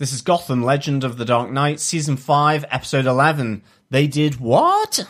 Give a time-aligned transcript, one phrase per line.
[0.00, 3.62] This is Gotham Legend of the Dark Knight, Season 5, Episode 11.
[3.90, 5.06] They did what?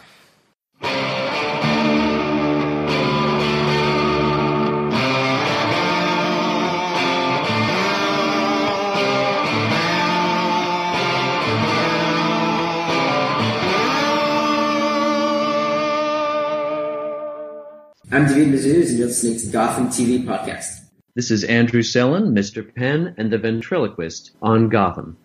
[18.11, 20.80] I'm David Mazouz, and you're listening to Gotham TV Podcast.
[21.17, 22.73] This is Andrew Sellon, Mr.
[22.73, 25.17] Penn, and the ventriloquist on Gotham.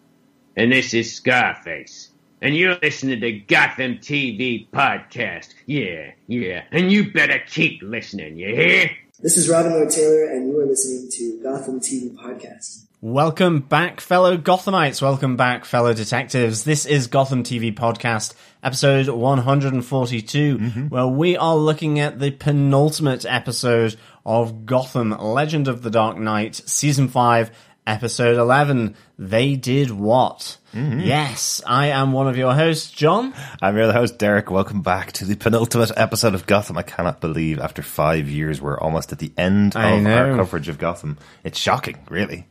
[0.57, 2.09] And this is Scarface.
[2.41, 5.53] And you're listening to Gotham TV Podcast.
[5.67, 6.63] Yeah, yeah.
[6.71, 8.89] And you better keep listening, you hear?
[9.19, 12.85] This is Robin Lord Taylor, and you are listening to Gotham TV Podcast.
[13.05, 14.99] Welcome back, fellow Gothamites.
[14.99, 16.63] Welcome back, fellow detectives.
[16.63, 20.87] This is Gotham TV Podcast, episode 142, mm-hmm.
[20.87, 26.55] where we are looking at the penultimate episode of Gotham Legend of the Dark Knight,
[26.55, 27.51] season 5,
[27.85, 28.95] episode 11.
[29.19, 30.57] They did what?
[30.73, 31.01] Mm-hmm.
[31.01, 33.35] Yes, I am one of your hosts, John.
[33.61, 34.49] I'm your other host, Derek.
[34.49, 36.79] Welcome back to the penultimate episode of Gotham.
[36.79, 40.69] I cannot believe after five years we're almost at the end I of our coverage
[40.69, 41.19] of Gotham.
[41.43, 42.47] It's shocking, really.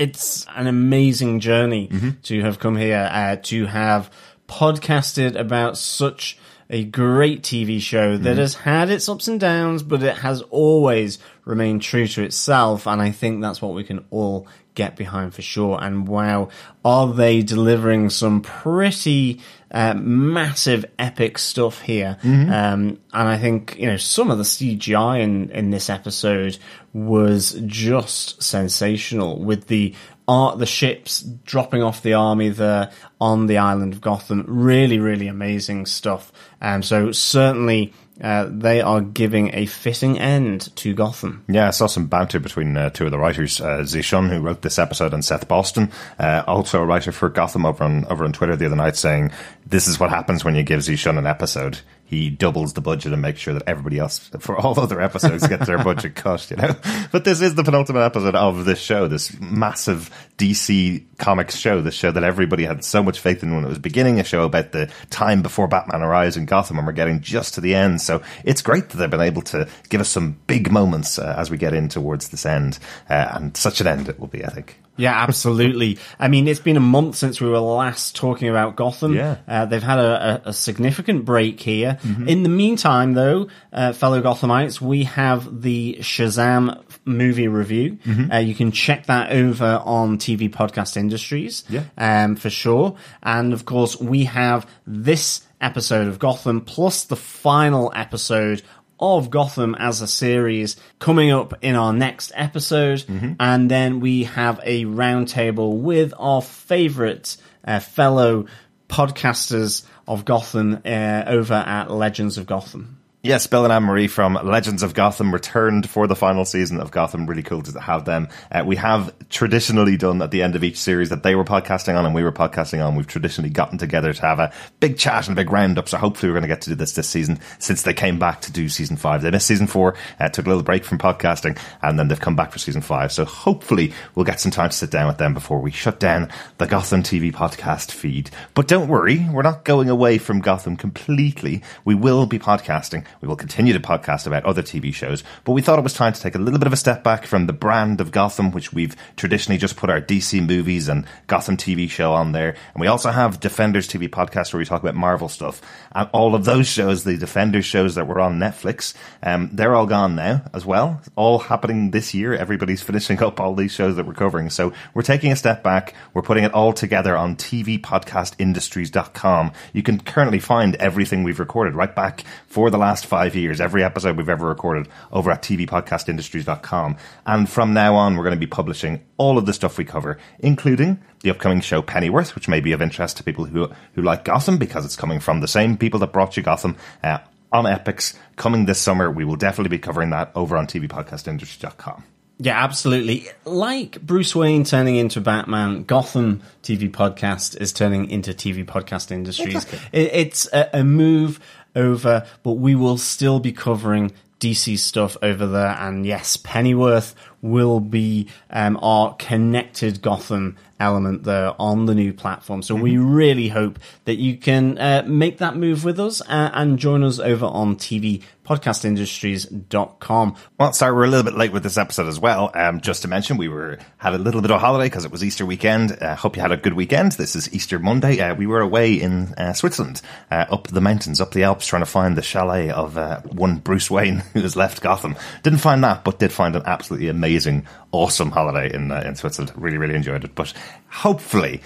[0.00, 1.88] It's an amazing journey
[2.22, 4.10] to have come here uh, to have
[4.48, 6.38] podcasted about such
[6.70, 11.18] a great TV show that has had its ups and downs, but it has always
[11.44, 12.86] remained true to itself.
[12.86, 15.78] And I think that's what we can all get behind for sure.
[15.82, 16.48] And wow,
[16.82, 19.40] are they delivering some pretty
[19.70, 22.18] uh, massive, epic stuff here?
[22.52, 26.58] Um, and I think you know some of the CGI in in this episode
[26.92, 29.94] was just sensational with the
[30.26, 32.90] art, the ships dropping off the army there
[33.20, 34.44] on the island of Gotham.
[34.46, 36.32] Really, really amazing stuff.
[36.60, 37.92] Um, so certainly.
[38.20, 41.44] Uh, they are giving a fitting end to Gotham.
[41.48, 44.40] Yeah, I saw some banter between uh, two of the writers, uh, Tze Chun, who
[44.40, 48.24] wrote this episode, and Seth Boston, uh, also a writer for Gotham over on over
[48.24, 49.32] on Twitter the other night, saying
[49.66, 51.80] this is what happens when you give Tze Chun an episode.
[52.10, 55.68] He doubles the budget and makes sure that everybody else for all other episodes gets
[55.68, 56.50] their budget cut.
[56.50, 56.74] You know,
[57.12, 61.94] but this is the penultimate episode of this show, this massive DC Comics show, this
[61.94, 64.72] show that everybody had so much faith in when it was beginning, a show about
[64.72, 68.00] the time before Batman arrives in Gotham, and we're getting just to the end.
[68.00, 71.48] So it's great that they've been able to give us some big moments uh, as
[71.48, 74.48] we get in towards this end, uh, and such an end it will be, I
[74.48, 74.79] think.
[74.96, 75.98] Yeah, absolutely.
[76.18, 79.14] I mean, it's been a month since we were last talking about Gotham.
[79.14, 79.36] Yeah.
[79.48, 81.98] Uh, they've had a, a, a significant break here.
[82.26, 87.98] In the meantime, though, uh, fellow Gothamites, we have the Shazam movie review.
[88.30, 91.64] Uh, you can check that over on TV Podcast Industries.
[91.68, 91.84] Yeah.
[91.96, 92.96] Um, for sure.
[93.22, 98.62] And of course, we have this episode of Gotham plus the final episode
[99.00, 103.04] of Gotham as a series coming up in our next episode.
[103.40, 108.46] And then we have a roundtable with our favorite uh, fellow
[108.88, 112.99] podcasters of Gotham uh, over at Legends of Gotham.
[113.22, 116.90] Yes, Bill and Anne Marie from Legends of Gotham returned for the final season of
[116.90, 117.26] Gotham.
[117.26, 118.28] Really cool to have them.
[118.50, 121.98] Uh, we have traditionally done at the end of each series that they were podcasting
[121.98, 122.96] on and we were podcasting on.
[122.96, 124.50] We've traditionally gotten together to have a
[124.80, 125.90] big chat and a big roundup.
[125.90, 128.40] So hopefully we're going to get to do this this season since they came back
[128.40, 129.20] to do season five.
[129.20, 132.36] They missed season four, uh, took a little break from podcasting, and then they've come
[132.36, 133.12] back for season five.
[133.12, 136.30] So hopefully we'll get some time to sit down with them before we shut down
[136.56, 138.30] the Gotham TV podcast feed.
[138.54, 141.62] But don't worry, we're not going away from Gotham completely.
[141.84, 143.04] We will be podcasting.
[143.20, 146.12] We will continue to podcast about other TV shows, but we thought it was time
[146.12, 148.72] to take a little bit of a step back from the brand of Gotham, which
[148.72, 152.56] we've traditionally just put our DC movies and Gotham TV show on there.
[152.74, 155.60] And we also have Defenders TV podcast where we talk about Marvel stuff.
[155.92, 159.86] And all of those shows, the Defenders shows that were on Netflix, um, they're all
[159.86, 161.00] gone now as well.
[161.16, 162.34] All happening this year.
[162.34, 164.50] Everybody's finishing up all these shows that we're covering.
[164.50, 165.94] So we're taking a step back.
[166.14, 169.52] We're putting it all together on tvpodcastindustries.com.
[169.72, 173.84] You can currently find everything we've recorded right back for the last five years, every
[173.84, 176.96] episode we've ever recorded over at tvpodcastindustries.com.
[177.26, 180.18] And from now on, we're going to be publishing all of the stuff we cover,
[180.38, 184.24] including the upcoming show Pennyworth, which may be of interest to people who, who like
[184.24, 186.76] Gotham because it's coming from the same people that brought you Gotham.
[187.02, 187.18] Uh,
[187.52, 192.04] on Epix coming this summer, we will definitely be covering that over on tvpodcastindustries.com.
[192.42, 193.28] Yeah, absolutely.
[193.44, 199.70] Like Bruce Wayne turning into Batman, Gotham TV podcast is turning into TV podcast industries.
[199.92, 201.38] It, it's a, a move
[201.74, 205.76] over, but we will still be covering DC stuff over there.
[205.78, 212.62] And yes, Pennyworth will be um, our connected Gotham element there on the new platform.
[212.62, 216.78] So we really hope that you can uh, make that move with us uh, and
[216.78, 220.36] join us over on TV podcastindustries.com.
[220.58, 222.50] Well, sorry, we're a little bit late with this episode as well.
[222.52, 225.22] Um, just to mention, we were had a little bit of holiday because it was
[225.22, 225.96] Easter weekend.
[226.02, 227.12] Uh, hope you had a good weekend.
[227.12, 228.18] This is Easter Monday.
[228.18, 230.02] Uh, we were away in uh, Switzerland,
[230.32, 233.58] uh, up the mountains, up the Alps, trying to find the chalet of uh, one
[233.58, 235.14] Bruce Wayne who has left Gotham.
[235.44, 239.52] Didn't find that, but did find an absolutely amazing, awesome holiday in uh, in Switzerland.
[239.54, 240.34] Really, really enjoyed it.
[240.34, 240.52] But
[240.88, 241.62] hopefully,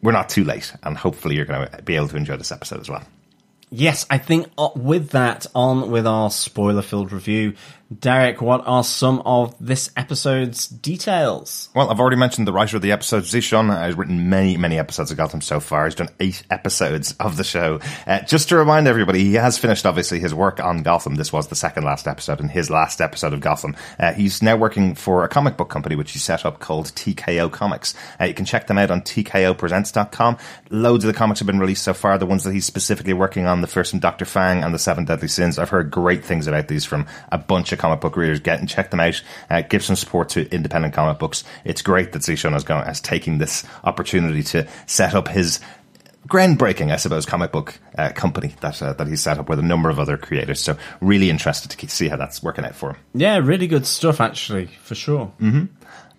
[0.00, 2.80] we're not too late, and hopefully, you're going to be able to enjoy this episode
[2.80, 3.06] as well.
[3.70, 7.54] Yes, I think uh, with that, on with our spoiler filled review.
[7.96, 11.68] Derek, what are some of this episode's details?
[11.72, 14.76] Well, I've already mentioned the writer of the episode, Tze Chun, has written many, many
[14.76, 15.84] episodes of Gotham so far.
[15.84, 17.78] He's done eight episodes of the show.
[18.04, 21.14] Uh, just to remind everybody, he has finished, obviously, his work on Gotham.
[21.14, 23.76] This was the second last episode and his last episode of Gotham.
[24.00, 27.52] Uh, he's now working for a comic book company, which he set up called TKO
[27.52, 27.94] Comics.
[28.20, 30.38] Uh, you can check them out on tkopresents.com.
[30.70, 32.18] Loads of the comics have been released so far.
[32.18, 34.24] The ones that he's specifically working on, the first from Dr.
[34.24, 35.56] Fang and the Seven Deadly Sins.
[35.56, 38.40] I've heard great things about these from a bunch of comic book readers.
[38.40, 39.22] Get and check them out.
[39.50, 41.44] Uh, give some support to independent comic books.
[41.64, 45.60] It's great that Tze Chun has gone has taking this opportunity to set up his
[46.26, 49.62] groundbreaking, I suppose, comic book uh, company that uh, that he's set up with a
[49.62, 50.60] number of other creators.
[50.60, 52.96] So really interested to see how that's working out for him.
[53.14, 55.32] Yeah, really good stuff, actually, for sure.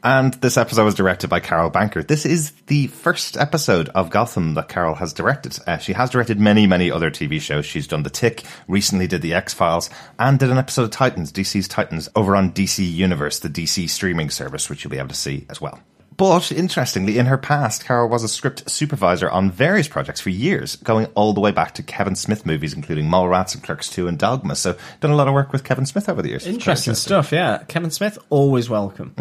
[0.07, 2.01] And this episode was directed by Carol Banker.
[2.01, 5.59] This is the first episode of Gotham that Carol has directed.
[5.67, 7.65] Uh, she has directed many, many other TV shows.
[7.65, 11.33] She's done The Tick, recently did The X Files, and did an episode of Titans,
[11.33, 15.13] DC's Titans, over on DC Universe, the DC streaming service, which you'll be able to
[15.13, 15.77] see as well.
[16.15, 20.77] But interestingly, in her past, Carol was a script supervisor on various projects for years,
[20.77, 24.17] going all the way back to Kevin Smith movies, including Mallrats and Clerks 2 and
[24.17, 24.55] Dogma.
[24.55, 26.47] So, done a lot of work with Kevin Smith over the years.
[26.47, 27.63] Interesting stuff, yeah.
[27.67, 29.13] Kevin Smith, always welcome.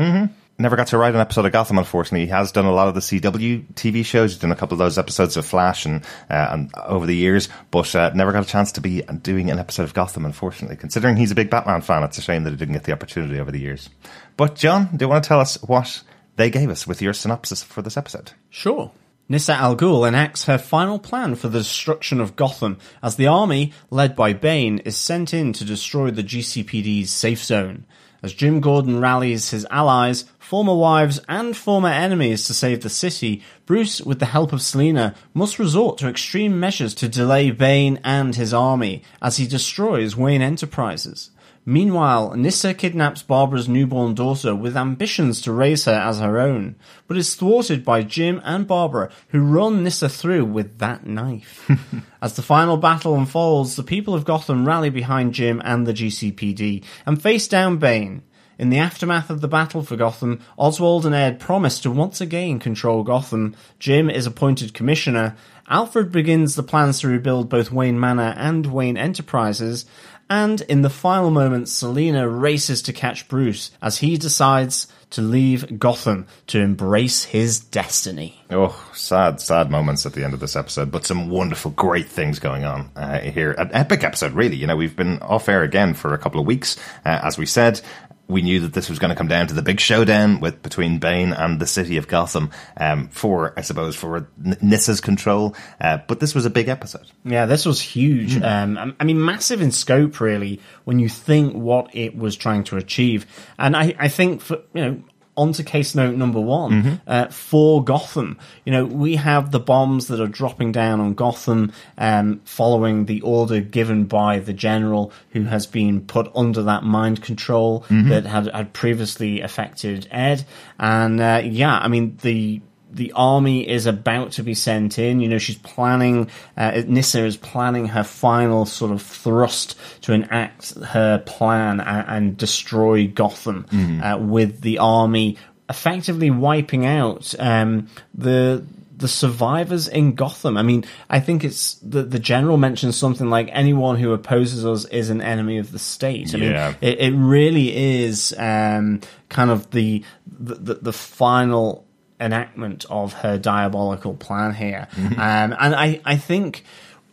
[0.58, 2.24] Never got to write an episode of Gotham, unfortunately.
[2.24, 4.32] He has done a lot of the CW TV shows.
[4.32, 7.50] He's done a couple of those episodes of Flash and, uh, and over the years,
[7.70, 10.76] but uh, never got a chance to be doing an episode of Gotham, unfortunately.
[10.76, 13.38] Considering he's a big Batman fan, it's a shame that he didn't get the opportunity
[13.38, 13.90] over the years.
[14.38, 16.02] But John, do you want to tell us what
[16.36, 18.32] they gave us with your synopsis for this episode?
[18.48, 18.92] Sure.
[19.28, 23.72] Nyssa Al Ghul enacts her final plan for the destruction of Gotham as the army,
[23.90, 27.84] led by Bane, is sent in to destroy the GCPD's safe zone.
[28.22, 33.42] As Jim Gordon rallies his allies, former wives, and former enemies to save the city,
[33.66, 38.32] Bruce, with the help of Selina, must resort to extreme measures to delay Bane and
[38.36, 41.30] his army as he destroys Wayne Enterprises.
[41.68, 46.76] Meanwhile, Nyssa kidnaps Barbara's newborn daughter with ambitions to raise her as her own,
[47.08, 51.68] but is thwarted by Jim and Barbara, who run Nyssa through with that knife.
[52.22, 56.84] as the final battle unfolds, the people of Gotham rally behind Jim and the GCPD
[57.04, 58.22] and face down Bane.
[58.58, 62.58] In the aftermath of the battle for Gotham, Oswald and Ed promise to once again
[62.58, 63.54] control Gotham.
[63.78, 65.36] Jim is appointed commissioner.
[65.68, 69.84] Alfred begins the plans to rebuild both Wayne Manor and Wayne Enterprises.
[70.30, 75.78] And in the final moments, Selina races to catch Bruce as he decides to leave
[75.78, 78.42] Gotham to embrace his destiny.
[78.50, 82.38] Oh, sad, sad moments at the end of this episode, but some wonderful, great things
[82.40, 83.52] going on uh, here.
[83.52, 84.56] An epic episode, really.
[84.56, 87.46] You know, we've been off air again for a couple of weeks, uh, as we
[87.46, 87.80] said.
[88.28, 90.98] We knew that this was going to come down to the big showdown with between
[90.98, 95.54] Bane and the city of Gotham um, for, I suppose, for Nyssa's control.
[95.80, 97.06] Uh, but this was a big episode.
[97.24, 98.42] Yeah, this was huge.
[98.42, 102.76] Um, I mean, massive in scope, really, when you think what it was trying to
[102.76, 103.26] achieve.
[103.58, 105.02] And I, I think, for, you know,
[105.36, 106.72] on to case note number one
[107.06, 108.38] uh, for Gotham.
[108.64, 113.20] You know, we have the bombs that are dropping down on Gotham um, following the
[113.20, 118.46] order given by the general who has been put under that mind control that had,
[118.54, 120.44] had previously affected Ed.
[120.78, 122.60] And uh, yeah, I mean, the
[122.96, 125.20] the army is about to be sent in.
[125.20, 130.74] You know, she's planning, uh, Nyssa is planning her final sort of thrust to enact
[130.82, 133.66] her plan and, and destroy Gotham
[134.02, 135.36] uh, with the army
[135.68, 138.64] effectively wiping out um, the
[138.98, 140.56] the survivors in Gotham.
[140.56, 144.86] I mean, I think it's the the general mentions something like anyone who opposes us
[144.86, 146.34] is an enemy of the state.
[146.34, 146.68] I Yeah.
[146.68, 150.02] mean, it, it really is um, kind of the
[150.38, 151.85] the the final
[152.20, 154.88] enactment of her diabolical plan here.
[154.96, 156.64] Um, and I I think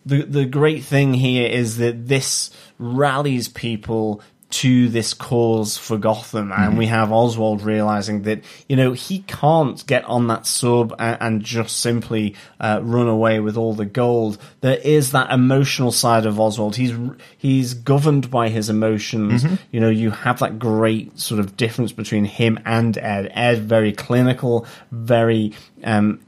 [0.06, 4.22] the the great thing here is that this rallies people
[4.54, 9.84] to this cause for Gotham, and we have Oswald realizing that you know he can't
[9.88, 14.38] get on that sub and, and just simply uh, run away with all the gold.
[14.62, 16.76] There is that emotional side of Oswald.
[16.76, 16.94] He's
[17.36, 19.44] he's governed by his emotions.
[19.72, 23.32] You know, you have that great sort of difference between him and Ed.
[23.34, 26.20] Ed very clinical, very um,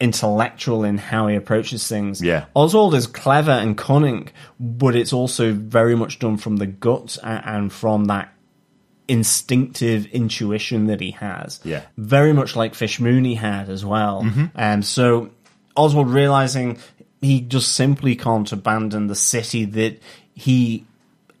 [0.00, 2.22] intellectual in how he approaches things.
[2.22, 2.46] Yeah.
[2.54, 4.28] Oswald is clever and cunning,
[4.60, 8.32] but it's also very much done from the gut and from that
[9.08, 11.60] instinctive intuition that he has.
[11.64, 11.82] Yeah.
[11.96, 14.22] Very much like Fish Mooney had as well.
[14.54, 15.30] And so
[15.76, 16.78] Oswald realizing
[17.20, 20.00] he just simply can't abandon the city that
[20.34, 20.84] he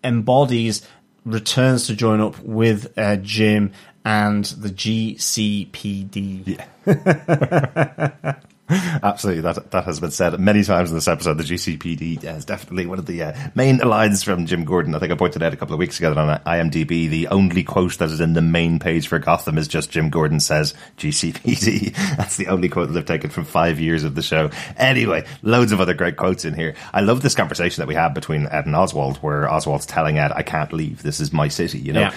[0.02, 0.86] embodies
[1.24, 3.72] returns to join up with uh, Jim
[4.04, 6.64] and the GCPD.
[9.06, 11.38] Absolutely, that that has been said many times in this episode.
[11.38, 14.94] The GCPD is definitely one of the uh, main lines from Jim Gordon.
[14.94, 17.62] I think I pointed out a couple of weeks ago that on IMDb, the only
[17.62, 21.94] quote that is in the main page for Gotham is just Jim Gordon says GCPD.
[22.16, 24.50] That's the only quote that they've taken from five years of the show.
[24.76, 26.74] Anyway, loads of other great quotes in here.
[26.92, 30.32] I love this conversation that we had between Ed and Oswald, where Oswald's telling Ed,
[30.32, 31.02] "I can't leave.
[31.02, 32.12] This is my city." You know, Yeah.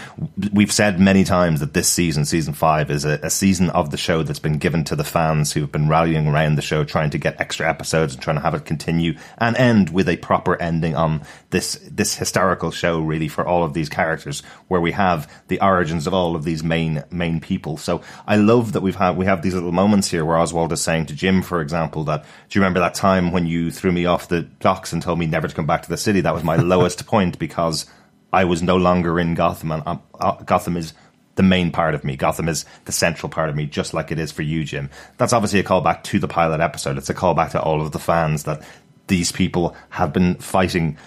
[0.52, 3.98] we've said many times that this season, season five, is a, a season of the
[3.98, 7.10] show that's been given to the fans who have been rallying around the show, trying
[7.12, 10.60] to get extra episodes and trying to have it continue and end with a proper
[10.62, 15.32] ending on this this historical show, really, for all of these characters, where we have
[15.48, 17.78] the origins of all of these main main people.
[17.78, 20.82] So I love that we've had we have these little moments here where Oswald is
[20.82, 24.06] saying to Jim, for example, that do you remember that time when you threw me
[24.06, 26.22] off the docks and told me never to come back to the city?
[26.22, 27.86] That was my lowest point because
[28.32, 30.94] I was no longer in Gotham, and um, uh, Gotham is
[31.40, 32.18] the main part of me.
[32.18, 34.90] Gotham is the central part of me, just like it is for you, Jim.
[35.16, 36.98] That's obviously a callback to the pilot episode.
[36.98, 38.62] It's a callback to all of the fans that
[39.08, 40.98] these people have been fighting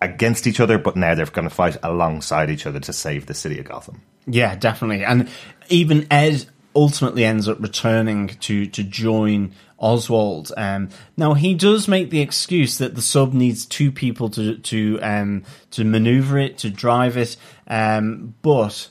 [0.00, 3.34] against each other, but now they're going to fight alongside each other to save the
[3.34, 4.00] city of Gotham.
[4.26, 5.04] Yeah, definitely.
[5.04, 5.28] And
[5.70, 10.52] even Ed ultimately ends up returning to to join Oswald.
[10.56, 15.00] Um, now he does make the excuse that the sub needs two people to to
[15.02, 15.42] um,
[15.72, 17.36] to maneuver it, to drive it.
[17.66, 18.88] Um, but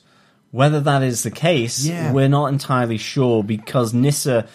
[0.51, 2.11] whether that is the case, Yeah.
[2.11, 4.47] we're not entirely sure because Nyssa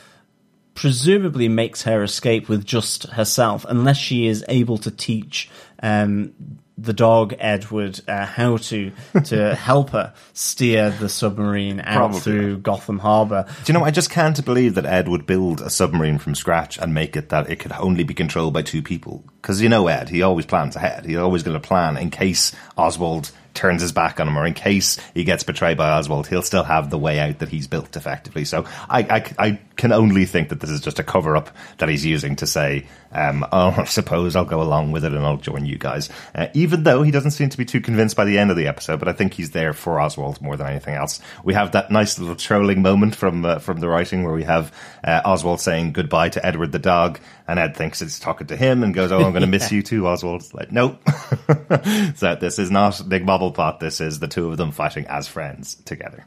[0.74, 5.48] presumably makes her escape with just herself, unless she is able to teach
[5.82, 6.32] um,
[6.76, 8.90] the dog Edward uh, how to
[9.26, 12.20] to help her steer the submarine out Probably.
[12.20, 13.46] through Gotham Harbor.
[13.64, 16.76] Do you know, I just can't believe that Ed would build a submarine from scratch
[16.78, 19.22] and make it that it could only be controlled by two people.
[19.40, 21.04] Because you know, Ed, he always plans ahead.
[21.06, 24.54] He's always going to plan in case Oswald turns his back on him or in
[24.54, 27.96] case he gets betrayed by Oswald, he'll still have the way out that he's built
[27.96, 28.44] effectively.
[28.44, 31.88] So I, I, I can only think that this is just a cover up that
[31.88, 35.36] he's using to say, um, oh, I suppose I'll go along with it and I'll
[35.36, 36.10] join you guys.
[36.34, 38.66] Uh, even though he doesn't seem to be too convinced by the end of the
[38.66, 41.20] episode, but I think he's there for Oswald more than anything else.
[41.42, 44.72] We have that nice little trolling moment from uh, from the writing where we have
[45.02, 48.82] uh, Oswald saying goodbye to Edward the dog, and Ed thinks it's talking to him
[48.82, 51.00] and goes, "Oh, I'm going to miss you too, Oswald." Like, nope.
[52.14, 53.80] so this is not Big Bobble Pot.
[53.80, 56.26] This is the two of them fighting as friends together.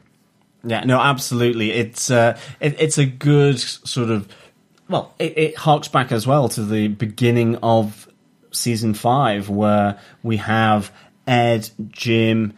[0.64, 1.70] Yeah, no, absolutely.
[1.70, 4.28] It's uh, it, it's a good sort of
[4.88, 8.08] well, it, it harks back as well to the beginning of
[8.52, 10.90] season five, where we have
[11.26, 12.54] Ed, Jim,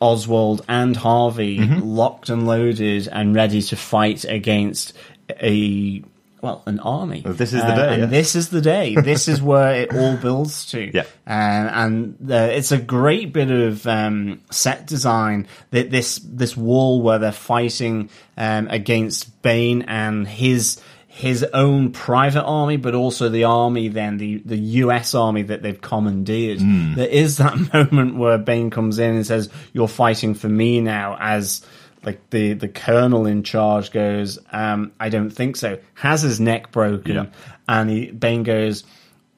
[0.00, 4.92] Oswald, and Harvey locked and loaded and ready to fight against
[5.40, 6.02] a
[6.40, 7.22] well, an army.
[7.24, 8.06] This is the Uh, day, and yeah.
[8.06, 8.94] this is the day.
[9.02, 10.90] This is where it all builds to.
[10.94, 11.04] Yeah.
[11.26, 15.46] Um, and uh, it's a great bit of um, set design.
[15.70, 20.78] That this this wall where they're fighting um, against Bane and his
[21.16, 25.14] his own private army, but also the army then the the U.S.
[25.14, 26.60] army that they've commandeered.
[26.60, 26.94] Hmm.
[26.94, 31.16] There is that moment where Bane comes in and says, "You're fighting for me now."
[31.20, 31.64] As
[32.02, 36.72] like the the colonel in charge goes, um, "I don't think so." Has his neck
[36.72, 37.26] broken, Yeah.
[37.68, 38.82] and he, Bane goes.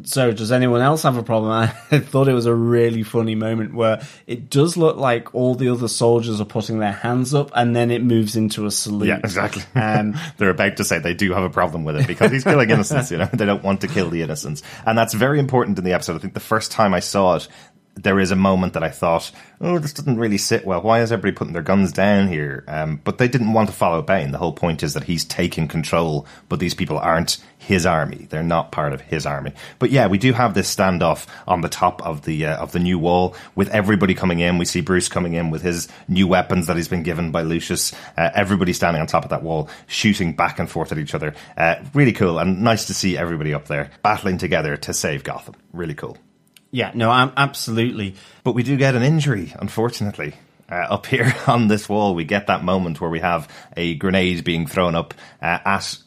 [0.05, 1.53] So, does anyone else have a problem?
[1.91, 5.71] I thought it was a really funny moment where it does look like all the
[5.71, 9.09] other soldiers are putting their hands up, and then it moves into a salute.
[9.09, 9.63] Yeah, exactly.
[9.75, 12.69] Um, They're about to say they do have a problem with it because he's killing
[12.71, 13.29] innocents, you know.
[13.37, 14.63] They don't want to kill the innocents.
[14.87, 16.17] And that's very important in the episode.
[16.17, 17.49] I think the first time I saw it,
[17.97, 20.83] there is a moment that I thought, oh, this doesn't really sit well.
[20.83, 22.63] Why is everybody putting their guns down here?
[22.69, 24.33] Um, but they didn't want to follow Bane.
[24.33, 28.27] The whole point is that he's taking control, but these people aren't his army.
[28.29, 29.53] They're not part of his army.
[29.79, 32.79] But yeah, we do have this standoff on the top of the uh, of the
[32.79, 34.59] new wall with everybody coming in.
[34.59, 37.95] We see Bruce coming in with his new weapons that he's been given by Lucius.
[38.17, 41.35] Uh, everybody standing on top of that wall, shooting back and forth at each other.
[41.57, 45.55] Uh, really cool and nice to see everybody up there battling together to save Gotham.
[45.73, 46.19] Really cool.
[46.77, 48.17] Yeah, no, I'm absolutely.
[48.45, 50.35] But we do get an injury, unfortunately.
[50.71, 54.45] Uh, up here on this wall, we get that moment where we have a grenade
[54.45, 55.99] being thrown up uh, at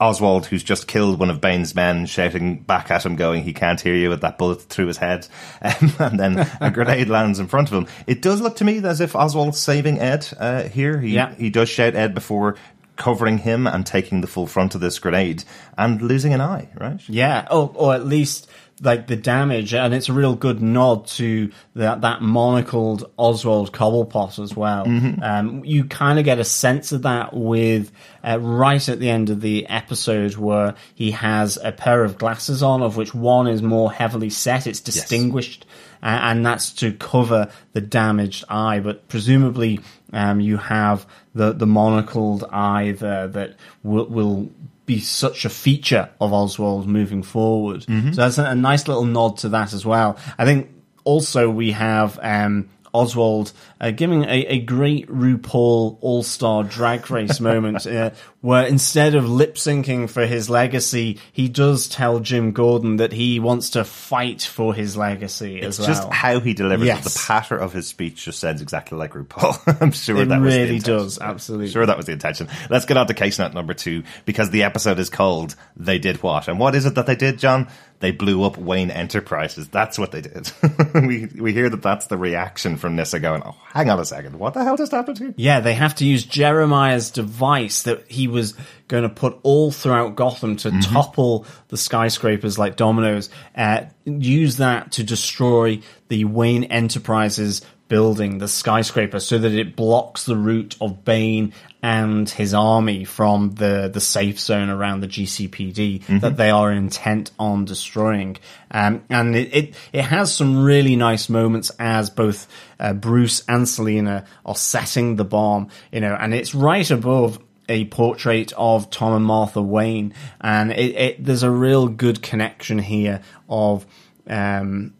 [0.00, 3.80] Oswald, who's just killed one of Bane's men, shouting back at him, going, "He can't
[3.80, 5.28] hear you!" with that bullet through his head,
[5.62, 7.86] um, and then a grenade lands in front of him.
[8.08, 10.98] It does look to me as if Oswald's saving Ed uh, here.
[10.98, 11.36] He Yeah.
[11.36, 12.56] he does shout Ed before
[12.96, 15.44] covering him and taking the full front of this grenade
[15.78, 16.68] and losing an eye.
[16.74, 17.00] Right?
[17.08, 18.48] Yeah, or or at least
[18.82, 24.38] like the damage, and it's a real good nod to that that monocled Oswald Cobblepot
[24.42, 24.84] as well.
[25.22, 27.90] Um, you kind of get a sense of that with
[28.22, 32.62] uh, right at the end of the episode where he has a pair of glasses
[32.62, 34.66] on, of which one is more heavily set.
[34.66, 35.64] It's distinguished.
[36.02, 39.80] a- And that's to cover the damaged eye, but presumably
[40.12, 44.50] um, you have the the monocled eye there that will, will
[44.86, 47.84] be such a feature of Oswald moving forward.
[48.12, 50.16] So that's a, a nice little nod to that as well.
[50.38, 50.70] I think
[51.04, 57.40] also we have um, Oswald uh, giving a, a great RuPaul All Star Drag Race
[57.40, 58.10] moment, uh,
[58.40, 63.38] where instead of lip syncing for his legacy, he does tell Jim Gordon that he
[63.40, 65.88] wants to fight for his legacy It's as well.
[65.88, 67.06] just how he delivers Yes.
[67.06, 67.12] it.
[67.12, 69.80] The patter of his speech just sounds exactly like RuPaul.
[69.82, 71.68] I'm sure It that was the really does, absolutely.
[71.68, 72.48] Sure, that was the intention.
[72.70, 76.22] Let's get on to case note number two because the episode is called "They Did
[76.22, 77.68] What," and what is it that they did, John?
[78.00, 79.68] They blew up Wayne Enterprises.
[79.68, 80.50] That's what they did.
[80.94, 84.38] we we hear that that's the reaction from Nyssa going, "Oh, hang on a second,
[84.38, 88.28] what the hell just happened here?" Yeah, they have to use Jeremiah's device that he
[88.28, 88.54] was
[88.88, 93.30] going to put all throughout Gotham to topple the skyscrapers like dominoes.
[93.56, 100.24] Uh, use that to destroy the Wayne Enterprises building, the skyscraper, so that it blocks
[100.24, 101.52] the route of Bane
[101.82, 107.30] and his army from the, the safe zone around the GCPD that they are intent
[107.38, 108.36] on destroying.
[108.70, 112.48] Um, and it, it, it has some really nice moments as both
[112.80, 117.38] uh, Bruce and Selina are setting the bomb, you know, and it's right above
[117.68, 122.78] a portrait of Tom and Martha Wayne, and it, it, there's a real good connection
[122.78, 123.86] here of
[124.28, 124.94] um,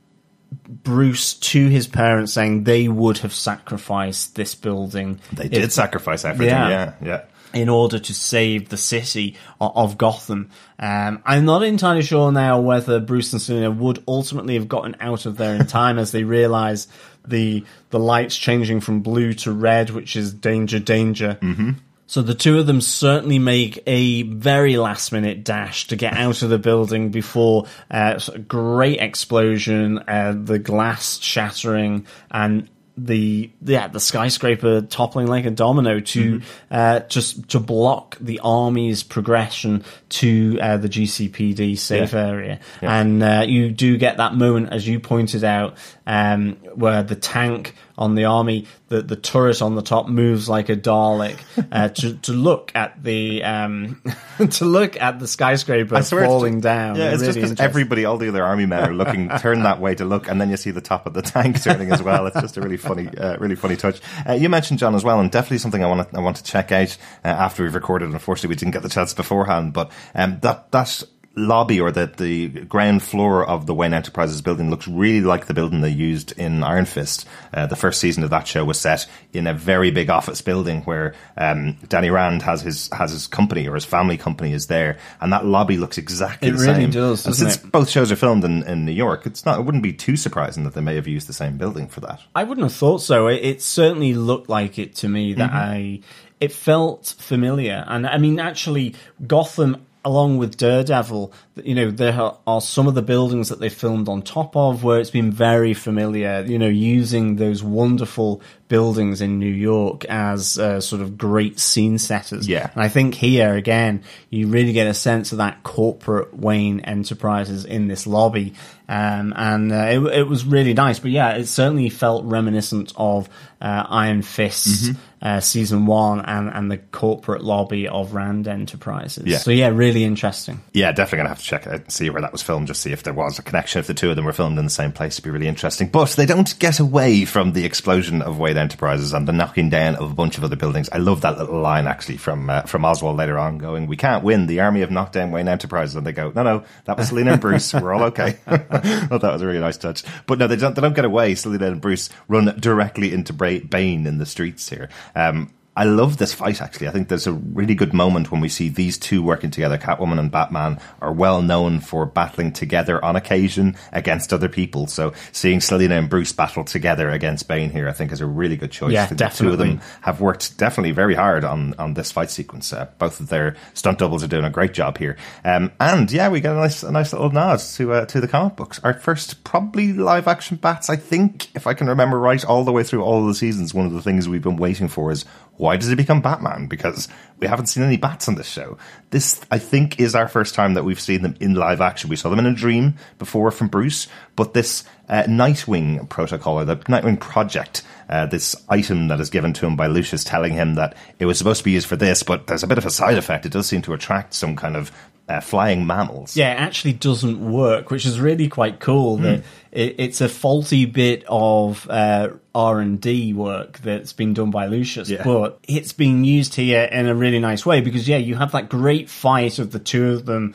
[0.69, 5.21] Bruce to his parents saying they would have sacrificed this building.
[5.33, 6.55] They if- did sacrifice everything.
[6.55, 6.69] Yeah.
[6.69, 7.21] Yeah, yeah.
[7.55, 10.51] in order to save the city o- of Gotham.
[10.79, 15.25] Um, I'm not entirely sure now whether Bruce and Selina would ultimately have gotten out
[15.27, 16.89] of there in time as they realize
[17.27, 21.39] the the lights changing from blue to red, which is danger, danger.
[21.41, 21.71] Mm-hmm.
[22.09, 26.43] So the two of them certainly make a very last minute dash to get out
[26.43, 33.89] of the building before uh, a great explosion, uh, the glass shattering, and the yeah
[33.89, 40.59] the skyscraper toppling like a domino to uh, just to block the army's progression to
[40.63, 42.27] uh, the GCPD safe Yeah.
[42.27, 45.77] area, and uh, you do get that moment as you pointed out
[46.07, 50.69] um, where the tank on the army, the the turret on the top moves like
[50.69, 51.39] a Dalek
[51.73, 54.03] uh, to to look at the um,
[54.51, 56.97] to look at the skyscraper falling just- down.
[56.97, 59.81] Yeah, it's Really just because everybody, all the other army men are looking, turn that
[59.81, 62.27] way to look, and then you see the top of the tank turning as well.
[62.27, 64.01] It's just a really funny, uh, really funny touch.
[64.29, 66.45] Uh, you mentioned John as well, and definitely something I want to, I want to
[66.45, 68.11] check out uh, after we've recorded.
[68.11, 71.03] Unfortunately, we didn't get the chance beforehand, but um, that that
[71.39, 75.55] lobby or the the ground floor of the Wayne Enterprises building looks really like the
[75.55, 77.27] building they used in Iron Fist.
[77.53, 80.81] Uh, the first season of that show was set in a very big office building
[80.83, 84.99] where um, Danny Rand has his has his company or his family company is there,
[85.21, 86.91] and that lobby looks exactly It the really same.
[86.91, 87.71] does, And since it?
[87.71, 89.59] both shows are filmed in, in New York, it's not.
[89.61, 92.21] It wouldn't be too surprising that they may have used the same building for that.
[92.35, 93.27] I wouldn't have thought so.
[93.29, 96.01] It, it certainly looked like it to me that I.
[96.39, 98.95] It felt familiar, and I mean, actually,
[99.27, 101.33] Gotham, along with Daredevil,
[101.65, 105.01] you know, there are, some of the buildings that they filmed on top of where
[105.01, 106.45] it's been very familiar.
[106.47, 111.99] You know, using those wonderful buildings in New York as uh, sort of great scene
[111.99, 112.47] setters.
[112.49, 112.71] Yeah.
[112.73, 117.65] And I think here again, you really get a sense of that corporate Wayne Enterprises
[117.65, 118.55] in this lobby,
[118.89, 121.01] um, and uh, it, it was really nice.
[121.01, 123.29] But yeah, it certainly felt reminiscent of
[123.61, 125.16] uh, Iron Fist Mm-hmm.
[125.27, 129.27] Uh, season one and and the corporate lobby of Rand Enterprises.
[129.27, 129.39] Yeah.
[129.39, 130.63] So yeah, really interesting.
[130.73, 132.81] Yeah, definitely gonna have to check it out and see where that was filmed, just
[132.81, 133.81] see if there was a connection.
[133.81, 135.89] If the two of them were filmed in the same place, it'd be really interesting.
[135.89, 139.97] But they don't get away from the explosion of Wayne Enterprises and the knocking down
[139.97, 140.89] of a bunch of other buildings.
[140.93, 144.23] I love that little line actually from uh, from Oswald later on, going, "We can't
[144.23, 144.47] win.
[144.47, 147.33] The army have knocked down Wayne Enterprises," and they go, "No, no, that was Selina
[147.33, 147.75] and Bruce.
[147.75, 150.05] We're all okay." well, that was a really nice touch.
[150.29, 150.77] But no, they don't.
[150.77, 151.35] They don't get away.
[151.35, 154.89] Selina and Bruce run directly into Bane in the streets here.
[155.17, 156.89] Um, I love this fight, actually.
[156.89, 159.77] I think there's a really good moment when we see these two working together.
[159.77, 164.87] Catwoman and Batman are well known for battling together on occasion against other people.
[164.87, 168.57] So seeing Selina and Bruce battle together against Bane here, I think is a really
[168.57, 168.93] good choice.
[168.93, 172.31] Yeah, think The two of them have worked definitely very hard on, on this fight
[172.31, 172.73] sequence.
[172.73, 175.19] Uh, both of their stunt doubles are doing a great job here.
[175.45, 178.29] Um, and yeah, we get a nice, a nice little nod to, uh, to the
[178.29, 178.81] comic books.
[178.83, 182.73] Our first probably live action bats, I think, if I can remember right, all the
[182.73, 183.75] way through all of the seasons.
[183.75, 185.27] One of the things we've been waiting for is
[185.57, 186.67] why does he become Batman?
[186.67, 188.79] Because we haven't seen any bats on this show.
[189.11, 192.11] This, I think, is our first time that we've seen them in live action.
[192.11, 196.65] We saw them in a dream before from Bruce, but this uh, Nightwing protocol or
[196.65, 200.75] the Nightwing project, uh, this item that is given to him by Lucius telling him
[200.75, 202.91] that it was supposed to be used for this, but there's a bit of a
[202.91, 203.47] side effect.
[203.47, 204.91] It does seem to attract some kind of
[205.29, 206.37] uh, flying mammals.
[206.37, 209.17] Yeah, it actually doesn't work, which is really quite cool.
[209.19, 214.51] That it, it's a faulty bit of uh, R and D work that's been done
[214.51, 215.25] by Lucius, Yeah.
[215.25, 218.69] but it's being used here in a really nice way because yeah, you have that
[218.69, 220.55] great fight of the two of them,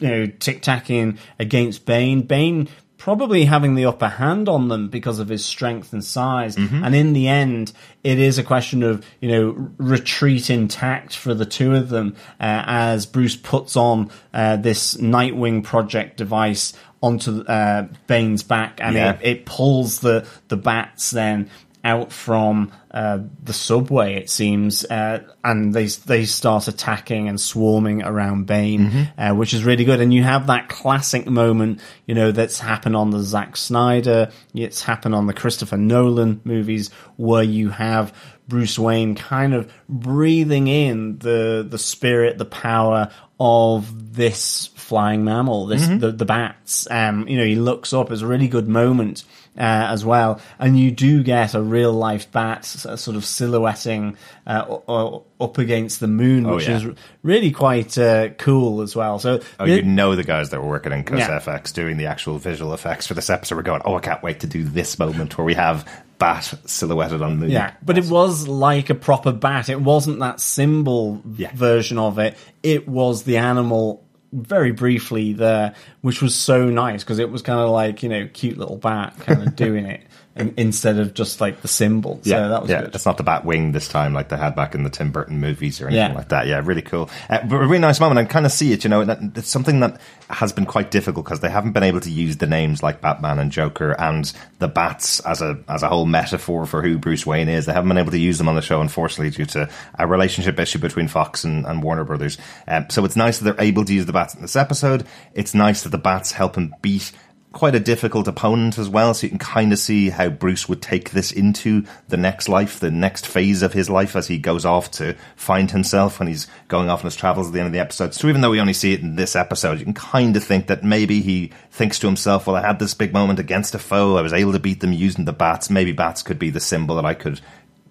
[0.00, 2.22] you know, tic tacking against Bane.
[2.22, 6.56] Bane probably having the upper hand on them because of his strength and size.
[6.56, 7.72] And in the end,
[8.04, 12.62] it is a question of, you know, retreat intact for the two of them uh,
[12.66, 19.12] as Bruce puts on uh, this Nightwing project device onto uh, Bane's back and Yeah.
[19.12, 21.48] it, it pulls the, the bats then
[21.84, 28.02] out from uh, the subway, it seems, uh, and they they start attacking and swarming
[28.02, 30.00] around Bane, uh, which is really good.
[30.00, 34.82] And you have that classic moment, you know, that's happened on the Zack Snyder, it's
[34.82, 38.14] happened on the Christopher Nolan movies, where you have
[38.48, 45.66] Bruce Wayne kind of breathing in the the spirit, the power of this flying mammal,
[45.66, 46.88] this the, the bats.
[46.90, 48.10] Um, you know, he looks up.
[48.10, 49.24] It's a really good moment
[49.58, 54.16] uh, as well, and you do get a real life bat sort of silhouetting
[54.46, 56.76] uh, up against the moon, Oh, which yeah.
[56.76, 56.86] is
[57.22, 59.18] really quite uh, cool as well.
[59.18, 61.38] So Oh, the- you know the guys that were working in Cos Yeah.
[61.40, 64.40] FX doing the actual visual effects for this episode were going, oh, I can't wait
[64.40, 67.50] to do this moment where we have Bat silhouetted on the moon.
[67.50, 69.68] Yeah, but it was like a proper bat.
[69.68, 71.50] It wasn't that symbol Yeah.
[71.54, 72.36] version of it.
[72.64, 77.60] It was the animal very briefly there, which was so nice because it was kind
[77.60, 80.02] of like, you know, cute little bat kind of doing it
[80.38, 82.20] in, instead of just like the symbol.
[82.22, 82.82] So Yeah, that was yeah.
[82.82, 82.94] good.
[82.94, 85.40] It's not the bat wing this time like they had back in the Tim Burton
[85.40, 86.16] movies or anything Yeah.
[86.16, 86.46] like that.
[86.46, 87.10] Yeah, really cool.
[87.28, 88.18] Uh, but a really nice moment.
[88.18, 91.24] I kind of see it, you know, that, it's something that has been quite difficult
[91.24, 94.68] because they haven't been able to use the names like Batman and Joker and the
[94.68, 97.64] bats as a as a whole metaphor for who Bruce Wayne is.
[97.66, 100.58] They haven't been able to use them on the show, unfortunately, due to a relationship
[100.60, 102.36] issue between Fox and, and Warner Brothers.
[102.66, 105.06] Um, so it's nice that they're able to use the bats in this episode.
[105.34, 107.12] It's nice that the bats help him beat
[107.52, 110.82] quite a difficult opponent as well, so you can kind of see how Bruce would
[110.82, 114.64] take this into the next life, the next phase of his life as he goes
[114.64, 117.72] off to find himself when he's going off on his travels at the end of
[117.72, 118.12] the episode.
[118.12, 120.66] So even though we only see it in this episode, you can kind of think
[120.66, 124.16] that maybe he thinks to himself, well, I had this big moment against a foe,
[124.16, 126.96] I was able to beat them using the bats, maybe bats could be the symbol
[126.96, 127.40] that I could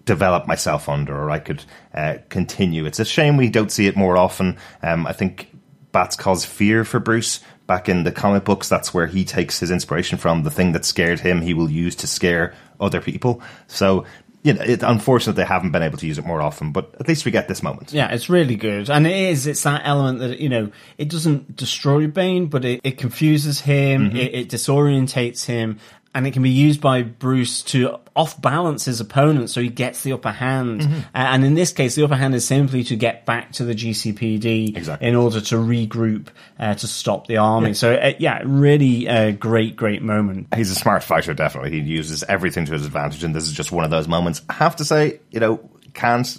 [0.04, 2.86] develop myself under or I could uh, continue.
[2.86, 4.56] It's a shame we don't see it more often.
[4.82, 5.50] Um, I think
[5.92, 7.40] bats cause fear for Bruce.
[7.68, 10.42] Back in the comic books, that's where he takes his inspiration from.
[10.42, 13.40] The thing that scared him, he will use to scare other people.
[13.68, 14.04] So,
[14.42, 17.06] you know, it's unfortunate they haven't been able to use it more often, but at
[17.08, 17.92] least we get this moment.
[17.92, 18.88] Yeah, it's really good.
[18.88, 22.80] And it is, it's that element that, you know, it doesn't destroy Bane, but it,
[22.84, 24.16] it confuses him, mm-hmm.
[24.16, 25.78] it, it disorientates him,
[26.14, 30.02] and it can be used by Bruce to off balance his opponent so he gets
[30.02, 30.82] the upper hand.
[30.82, 33.74] Uh, and in this case, the upper hand is simply to get back to the
[33.74, 35.06] GCPD Exactly.
[35.06, 37.74] in order to regroup uh, to stop the army.
[37.74, 40.48] So, uh, yeah, really a great, great moment.
[40.54, 41.70] He's a smart fighter, definitely.
[41.70, 44.42] He uses everything to his advantage, and this is just one of those moments.
[44.48, 45.60] I have to say, you know,
[45.94, 46.38] can't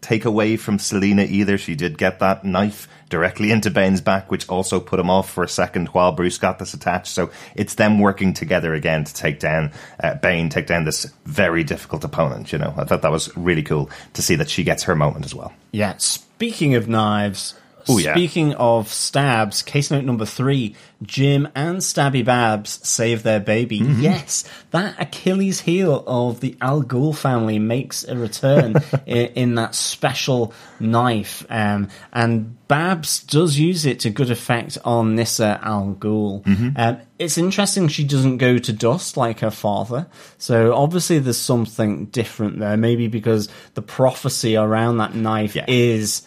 [0.00, 1.58] take away from Selina either.
[1.58, 5.44] She did get that knife directly into Bane's back, which also put him off for
[5.44, 7.08] a second while Bruce got this attached.
[7.08, 11.64] So it's them working together again to take down uh, Bane, take down this very
[11.64, 12.52] difficult opponent.
[12.52, 15.24] You know, I thought that was really cool to see that she gets her moment
[15.24, 15.52] as well.
[15.72, 15.96] Yeah.
[15.98, 17.54] Speaking of knives,
[17.90, 18.14] Ooh, yeah.
[18.14, 23.80] speaking of stabs, case note number three: Jim and Stabby Babs save their baby.
[23.80, 24.00] Mm-hmm.
[24.00, 29.74] Yes, that Achilles heel of the Al Ghul family makes a return in, in that
[29.74, 36.42] special knife, um, and Babs does use it to good effect on Nyssa Al Ghul.
[36.42, 36.70] Mm-hmm.
[36.76, 40.08] Um, it's interesting she doesn't go to dust like her father.
[40.38, 42.76] So obviously there's something different there.
[42.76, 45.64] Maybe because the prophecy around that knife Yeah.
[45.68, 46.22] is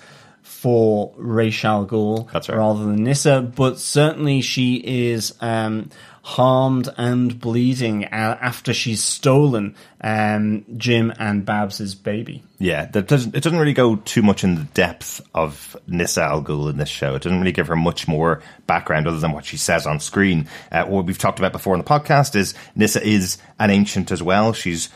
[0.59, 2.49] for Ra's al Ghul right.
[2.49, 5.89] rather than Nyssa, but certainly she is um,
[6.21, 12.43] harmed and bleeding after she's stolen um, Jim and Babs's baby.
[12.57, 16.43] Yeah, that doesn't, it doesn't really go too much in the depth of Nyssa Al
[16.43, 17.15] Ghul in this show.
[17.15, 20.49] It doesn't really give her much more background other than what she says on screen.
[20.73, 24.21] Uh, what we've talked about before in the podcast is Nyssa is an ancient as
[24.21, 24.51] well.
[24.51, 24.89] She's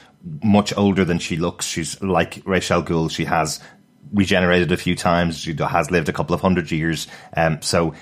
[0.43, 1.65] much older than she looks.
[1.65, 3.60] She's like Ra's al She has
[4.13, 5.39] regenerated a few times.
[5.39, 7.08] She has lived a couple of hundred years.
[7.36, 7.93] Um, so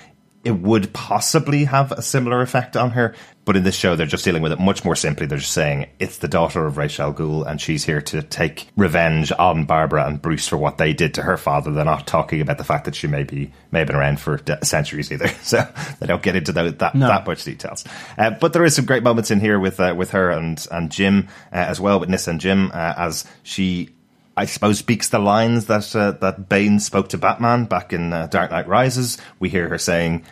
[0.44, 3.14] it would possibly have a similar effect on her.
[3.44, 5.26] But in this show, they're just dealing with it much more simply.
[5.26, 8.68] They're just saying it's the daughter of Ra's al Ghul, and she's here to take
[8.76, 11.72] revenge on Barbara and Bruce for what they did to her father.
[11.72, 14.36] They're not talking about the fact that she may be may have been around for
[14.36, 15.66] de- centuries either, so
[15.98, 17.08] they don't get into that that, No.
[17.08, 17.84] that much details.
[18.16, 20.90] Uh, but there is some great moments in here with uh, with her and and
[20.92, 23.90] Jim uh, as well, with Nyssa and Jim uh, as she
[24.36, 28.26] I suppose speaks the lines that uh, that Bane spoke to Batman back in uh,
[28.28, 29.18] Dark Knight Rises.
[29.38, 30.24] We hear her saying,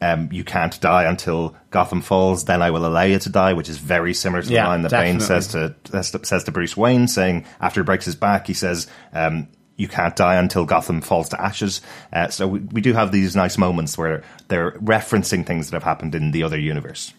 [0.00, 2.44] um, "You can't die until Gotham falls.
[2.44, 4.82] Then I will allow you to die," which is very similar to Yeah, the line
[4.82, 5.26] that Bane definitely.
[5.26, 8.54] says to says to- says to Bruce Wayne, saying after he breaks his back, he
[8.54, 8.86] says.
[9.12, 11.80] Um, you can't die until Gotham falls to ashes.
[12.12, 15.82] Uh, so we, we do have these nice moments where they're referencing things that have
[15.84, 17.14] happened in the other universe.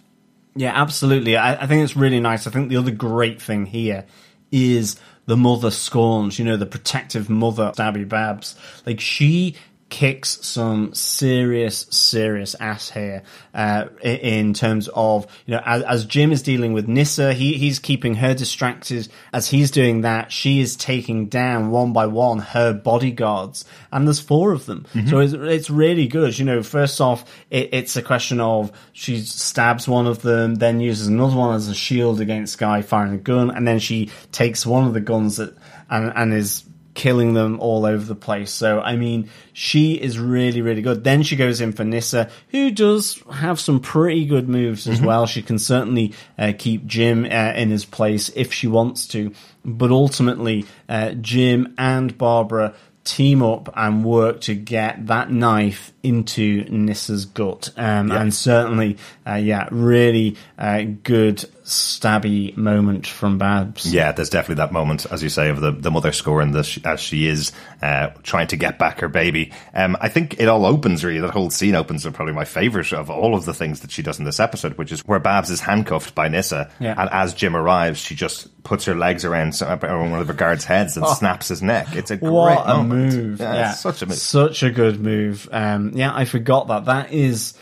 [0.55, 1.35] Yeah, absolutely.
[1.37, 2.45] I, I think it's really nice.
[2.45, 4.05] I think the other great thing here
[4.51, 8.55] is the mother scorns, you know, the protective mother, Stabby Babs.
[8.85, 9.55] Like, she
[9.91, 13.21] kicks some serious, serious ass here
[13.53, 17.77] uh, in terms of, you know, as, as Jim is dealing with Nyssa, he, he's
[17.77, 19.09] keeping her distracted.
[19.31, 24.21] As he's doing that, she is taking down one by one her bodyguards, and there's
[24.21, 24.87] four of them.
[25.07, 26.39] So it's, it's really good.
[26.39, 30.79] You know, first off, it, it's a question of she stabs one of them, then
[30.79, 34.65] uses another one as a shield against Guy firing a gun, and then she takes
[34.65, 35.53] one of the guns that
[35.89, 38.51] and, and is killing them all over the place.
[38.51, 41.03] So, I mean, she is really, really good.
[41.03, 45.25] Then she goes in for Nyssa, who does have some pretty good moves as well.
[45.25, 49.33] She can certainly uh, keep Jim uh, in his place if she wants to.
[49.63, 52.73] But ultimately, uh, Jim and Barbara
[53.03, 57.71] team up and work to get that knife into Nyssa's gut.
[57.75, 63.91] Um, And certainly, uh, yeah, really uh, good stabby moment from Babs.
[63.91, 66.99] Yeah, there's definitely that moment, as you say, of the, the mother scoring this as
[66.99, 69.51] she is uh, trying to get back her baby.
[69.73, 71.19] Um, I think it all opens really.
[71.21, 74.01] That whole scene opens with probably my favorite of all of the things that she
[74.01, 76.95] does in this episode, which is where Babs is handcuffed by Nyssa, Yeah.
[76.97, 80.97] and as Jim arrives, she just puts her legs around, one of the guards' heads
[80.97, 81.95] and snaps his neck.
[81.95, 82.33] It's a great Oh.
[82.33, 83.13] What a moment.
[83.15, 83.39] move!
[83.39, 84.17] Yeah, Yeah, such a move.
[84.17, 85.49] Such a good move.
[85.51, 86.85] Um, yeah, I forgot that.
[86.85, 87.53] That is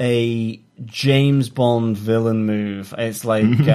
[0.00, 2.94] a James Bond villain move.
[2.98, 3.68] It's like Mm-hmm.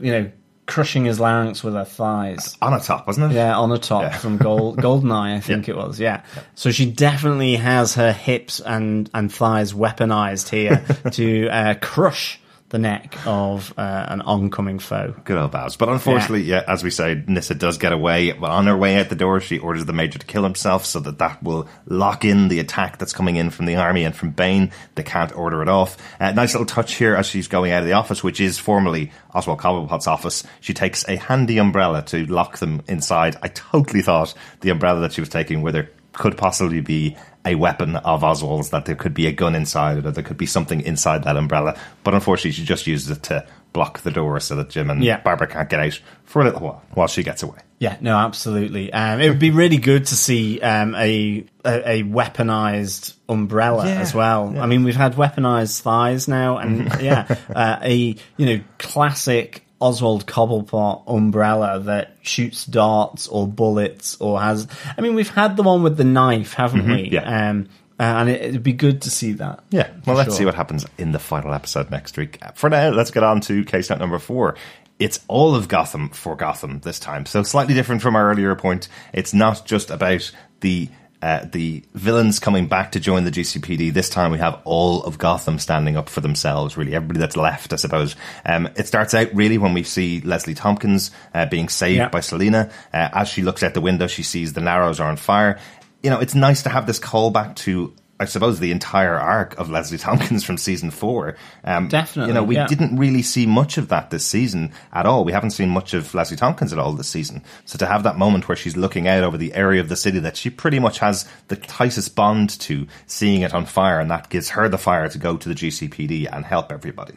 [0.02, 0.30] you know,
[0.66, 2.56] crushing his larynx with her thighs.
[2.62, 3.34] On a top, wasn't it?
[3.34, 4.16] Yeah, on a top Yeah.
[4.18, 6.00] from Gold Goldeneye, I think it was.
[6.00, 6.22] Yeah.
[6.54, 12.40] So she definitely has her hips and and thighs weaponized here to uh, crush
[12.74, 15.14] the neck of uh, an oncoming foe.
[15.22, 15.76] Good old Babs.
[15.76, 16.64] But unfortunately, yeah.
[16.66, 18.32] as we say, Nyssa does get away.
[18.32, 20.98] But on her way out the door, she orders the Major to kill himself so
[20.98, 24.30] that that will lock in the attack that's coming in from the army and from
[24.30, 24.72] Bane.
[24.96, 25.96] They can't order it off.
[26.18, 29.12] Uh, nice little touch here as she's going out of the office, which is formerly
[29.32, 30.42] Oswald Cobblepot's office.
[30.60, 33.36] She takes a handy umbrella to lock them inside.
[33.40, 37.54] I totally thought the umbrella that she was taking with her could possibly be a
[37.56, 40.46] weapon of Oswald's, that there could be a gun inside it, or there could be
[40.46, 41.78] something inside that umbrella.
[42.02, 45.20] But unfortunately, she just uses it to block the door so that Jim and Yeah.
[45.20, 47.58] Barbara can't get out for a little while while she gets away.
[47.80, 48.92] Yeah, no, absolutely.
[48.92, 54.00] Um, it would be really good to see um, a, a a weaponized umbrella Yeah,
[54.00, 54.58] as well.
[54.58, 60.26] I mean, we've had weaponized thighs now, and yeah, uh, a you know classic Oswald
[60.26, 64.66] Cobblepot umbrella that shoots darts or bullets or has.
[64.96, 67.10] I mean, we've had the one with the knife, haven't we?
[67.10, 67.14] Mm-hmm.
[67.14, 67.50] yeah.
[67.50, 67.68] Um,
[68.00, 69.62] uh, and it, it'd be good to see that.
[69.68, 70.38] Yeah, well, let's sure.
[70.38, 72.38] see what happens in the final episode next week.
[72.54, 74.56] For now, let's get on to case note number four.
[74.98, 78.88] It's all of Gotham for Gotham this time, so slightly different from our earlier point.
[79.12, 80.88] It's not just about the
[81.24, 83.92] uh, the villains coming back to join the GCPD.
[83.92, 86.76] This time, we have all of Gotham standing up for themselves.
[86.76, 88.14] Really, everybody that's left, I suppose.
[88.44, 92.08] Um, it starts out really when we see Leslie Thompkins uh, being saved Yeah.
[92.10, 92.70] by Selina.
[92.92, 95.58] Uh, as she looks out the window, she sees the Narrows are on fire.
[96.02, 99.70] You know, it's nice to have this callback to, I suppose, the entire arc of
[99.70, 101.36] Leslie Thompkins from season four.
[101.62, 102.66] Um, Definitely, You know, we yeah.
[102.66, 105.24] didn't really see much of that this season at all.
[105.24, 107.42] We haven't seen much of Leslie Thompkins at all this season.
[107.64, 110.18] So to have that moment where she's looking out over the area of the city
[110.20, 114.30] that she pretty much has the tightest bond to, seeing it on fire, and that
[114.30, 117.14] gives her the fire to go to the GCPD and help everybody.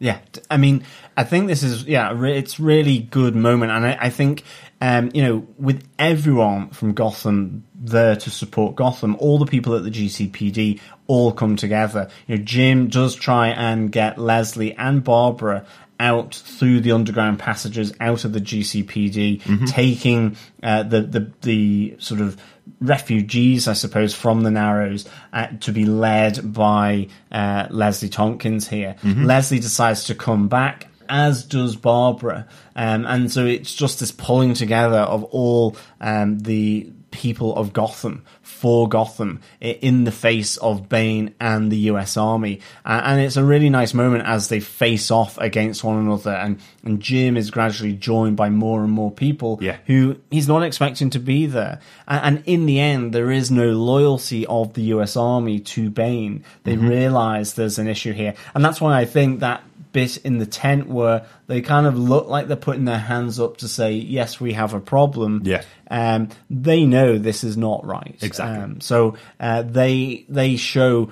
[0.00, 0.18] Yeah,
[0.50, 0.84] I mean,
[1.16, 4.42] I think this is yeah, it's really good moment, and I, I think
[4.80, 9.84] um, you know, with everyone from Gotham there to support Gotham, all the people at
[9.84, 12.10] the GCPD all come together.
[12.26, 15.64] You know, Jim does try and get Leslie and Barbara
[16.00, 22.20] out through the underground passages out of the GCPD, taking uh, the the the sort
[22.20, 22.36] of
[22.80, 28.96] refugees, I suppose, from the Narrows uh, to be led by uh, Leslie Thompkins here.
[29.24, 30.88] Leslie decides to come back.
[31.08, 36.90] As does Barbara, um, and so it's just this pulling together of all um, the
[37.10, 42.60] people of Gotham for Gotham in the face of Bane and the US Army.
[42.84, 46.32] Uh, and it's a really nice moment as they face off against one another.
[46.32, 49.76] And, and Jim is gradually joined by more and more people Yeah.
[49.86, 51.78] who he's not expecting to be there.
[52.08, 56.42] And, and in the end, there is no loyalty of the US Army to Bane.
[56.64, 58.34] They realize there's an issue here.
[58.56, 59.62] And that's why I think that
[59.94, 63.58] bit in the tent where they kind of look like they're putting their hands up
[63.58, 65.40] to say, yes, we have a problem.
[65.44, 65.62] Yeah.
[65.90, 68.18] Um, they know this is not right.
[68.20, 68.62] Exactly.
[68.62, 71.10] Um, so uh, they they show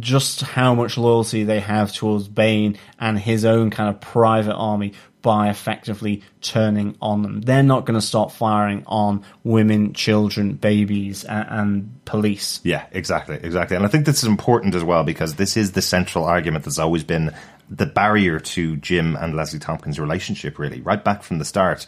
[0.00, 4.94] just how much loyalty they have towards Bane and his own kind of private army
[5.20, 7.42] by effectively turning on them.
[7.42, 12.60] They're not going to stop firing on women, children, babies, and, and police.
[12.64, 13.76] Yeah, exactly, exactly.
[13.76, 16.80] And I think this is important as well because this is the central argument that's
[16.80, 17.32] always been
[17.76, 20.80] the barrier to Jim and Leslie Thompkins' relationship, really.
[20.80, 21.86] Right back from the start,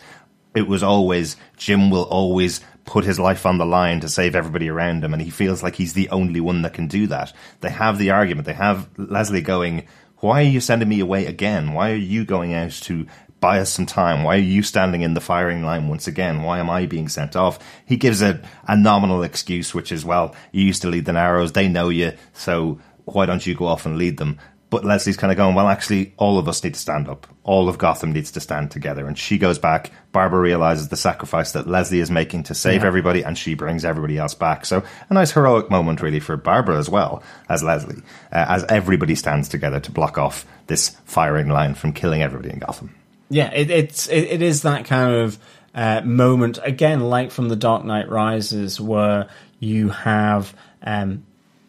[0.55, 4.69] it was always Jim will always put his life on the line to save everybody
[4.69, 7.33] around him, and he feels like he's the only one that can do that.
[7.61, 9.87] They have the argument, they have Leslie going,
[10.19, 11.73] Why are you sending me away again?
[11.73, 13.07] Why are you going out to
[13.45, 14.23] buy us some time.
[14.23, 16.43] Why are you standing in the firing line once again?
[16.43, 17.59] Why am I being sent off?
[17.85, 21.53] He gives a, a nominal excuse, which is, well, you used to lead the Narrows.
[21.53, 22.13] They know you.
[22.33, 24.39] So why don't you go off and lead them?
[24.75, 27.29] But Leslie's kind of going, well, actually, all of us need to stand up.
[27.45, 29.07] All of Gotham needs to stand together.
[29.07, 29.93] And she goes back.
[30.11, 34.19] Barbara realizes the sacrifice that Leslie is making to save everybody, and she brings everybody
[34.19, 34.67] else back.
[34.67, 39.15] So a nice heroic moment, really, for Barbara as well as Leslie, uh, as everybody
[39.15, 42.93] stands together to block off this firing line from killing everybody in Gotham.
[43.29, 45.39] Yeah, it, it's it, it is that kind of
[45.73, 49.29] uh, moment again, like from the Dark Knight Rises, where
[49.61, 51.25] you have um,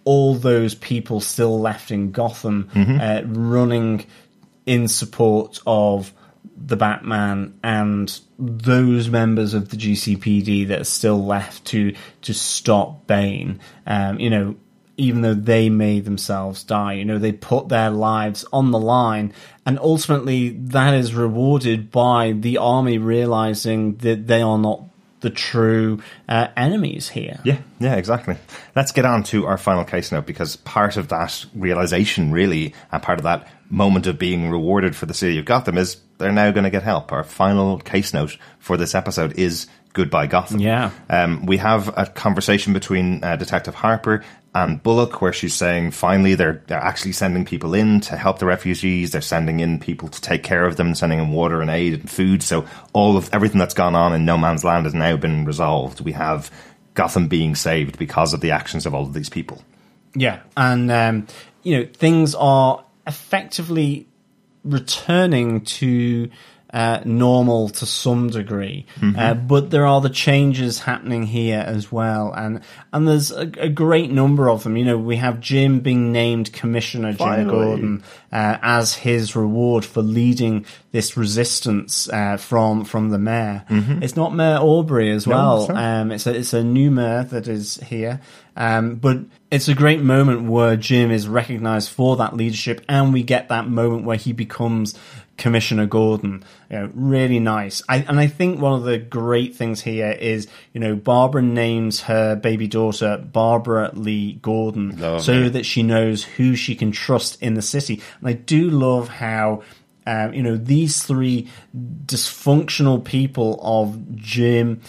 [0.06, 2.70] all those people still left in Gotham
[3.02, 4.06] uh, running
[4.66, 6.14] in support of
[6.56, 13.08] the Batman and those members of the GCPD that are still left to to stop
[13.08, 13.60] Bane.
[13.86, 14.56] Um, you know,
[14.98, 19.34] even though they made themselves die, you know, they put their lives on the line,
[19.66, 24.84] and ultimately that is rewarded by the army realizing that they are not
[25.22, 27.40] the true uh, enemies here.
[27.44, 28.38] Yeah, yeah, exactly.
[28.76, 33.02] Let's get on to our final case note because part of that realization, really, and
[33.02, 36.52] part of that moment of being rewarded for the city of Gotham is they're now
[36.52, 37.12] going to get help.
[37.12, 40.60] Our final case note for this episode is Goodbye Gotham.
[40.60, 40.92] Yeah.
[41.10, 46.36] Um, we have a conversation between uh, Detective Harper and Bullock where she's saying finally
[46.36, 49.12] they're, they're actually sending people in to help the refugees.
[49.12, 52.10] They're sending in people to take care of them, sending in water and aid and
[52.10, 52.44] food.
[52.44, 56.02] So all of everything that's gone on in No Man's Land has now been resolved.
[56.02, 56.52] We have
[56.94, 59.64] Gotham being saved because of the actions of all of these people.
[60.14, 61.28] Yeah, and um,
[61.64, 64.08] you know things are effectively
[64.66, 66.30] returning to
[66.76, 68.86] uh, normal to some degree,
[69.18, 72.60] uh, but there are the changes happening here as well, and
[72.92, 74.76] and there's a, a great number of them.
[74.76, 80.02] You know, we have Jim being named Commissioner Jim Gordon uh, as his reward for
[80.02, 83.64] leading this resistance uh, from from the mayor.
[84.04, 85.62] It's not Mayor Aubrey as well.
[85.70, 85.78] it's.
[85.78, 88.20] Um, it's a it's a new mayor that is here,
[88.58, 93.24] um, but it's a great moment where Jim is recognised for that leadership, and we
[93.24, 94.94] get that moment where he becomes
[95.38, 96.44] Commissioner Gordon.
[96.70, 97.82] You know, really nice.
[97.90, 102.02] I, and I think one of the great things here is, you know, Barbara names
[102.02, 105.20] her baby daughter Barbara Lee Gordon, Lovely.
[105.20, 108.02] so that she knows who she can trust in the city.
[108.20, 109.64] And I do love how.
[110.08, 114.82] Um, you know, these three dysfunctional people of Jim,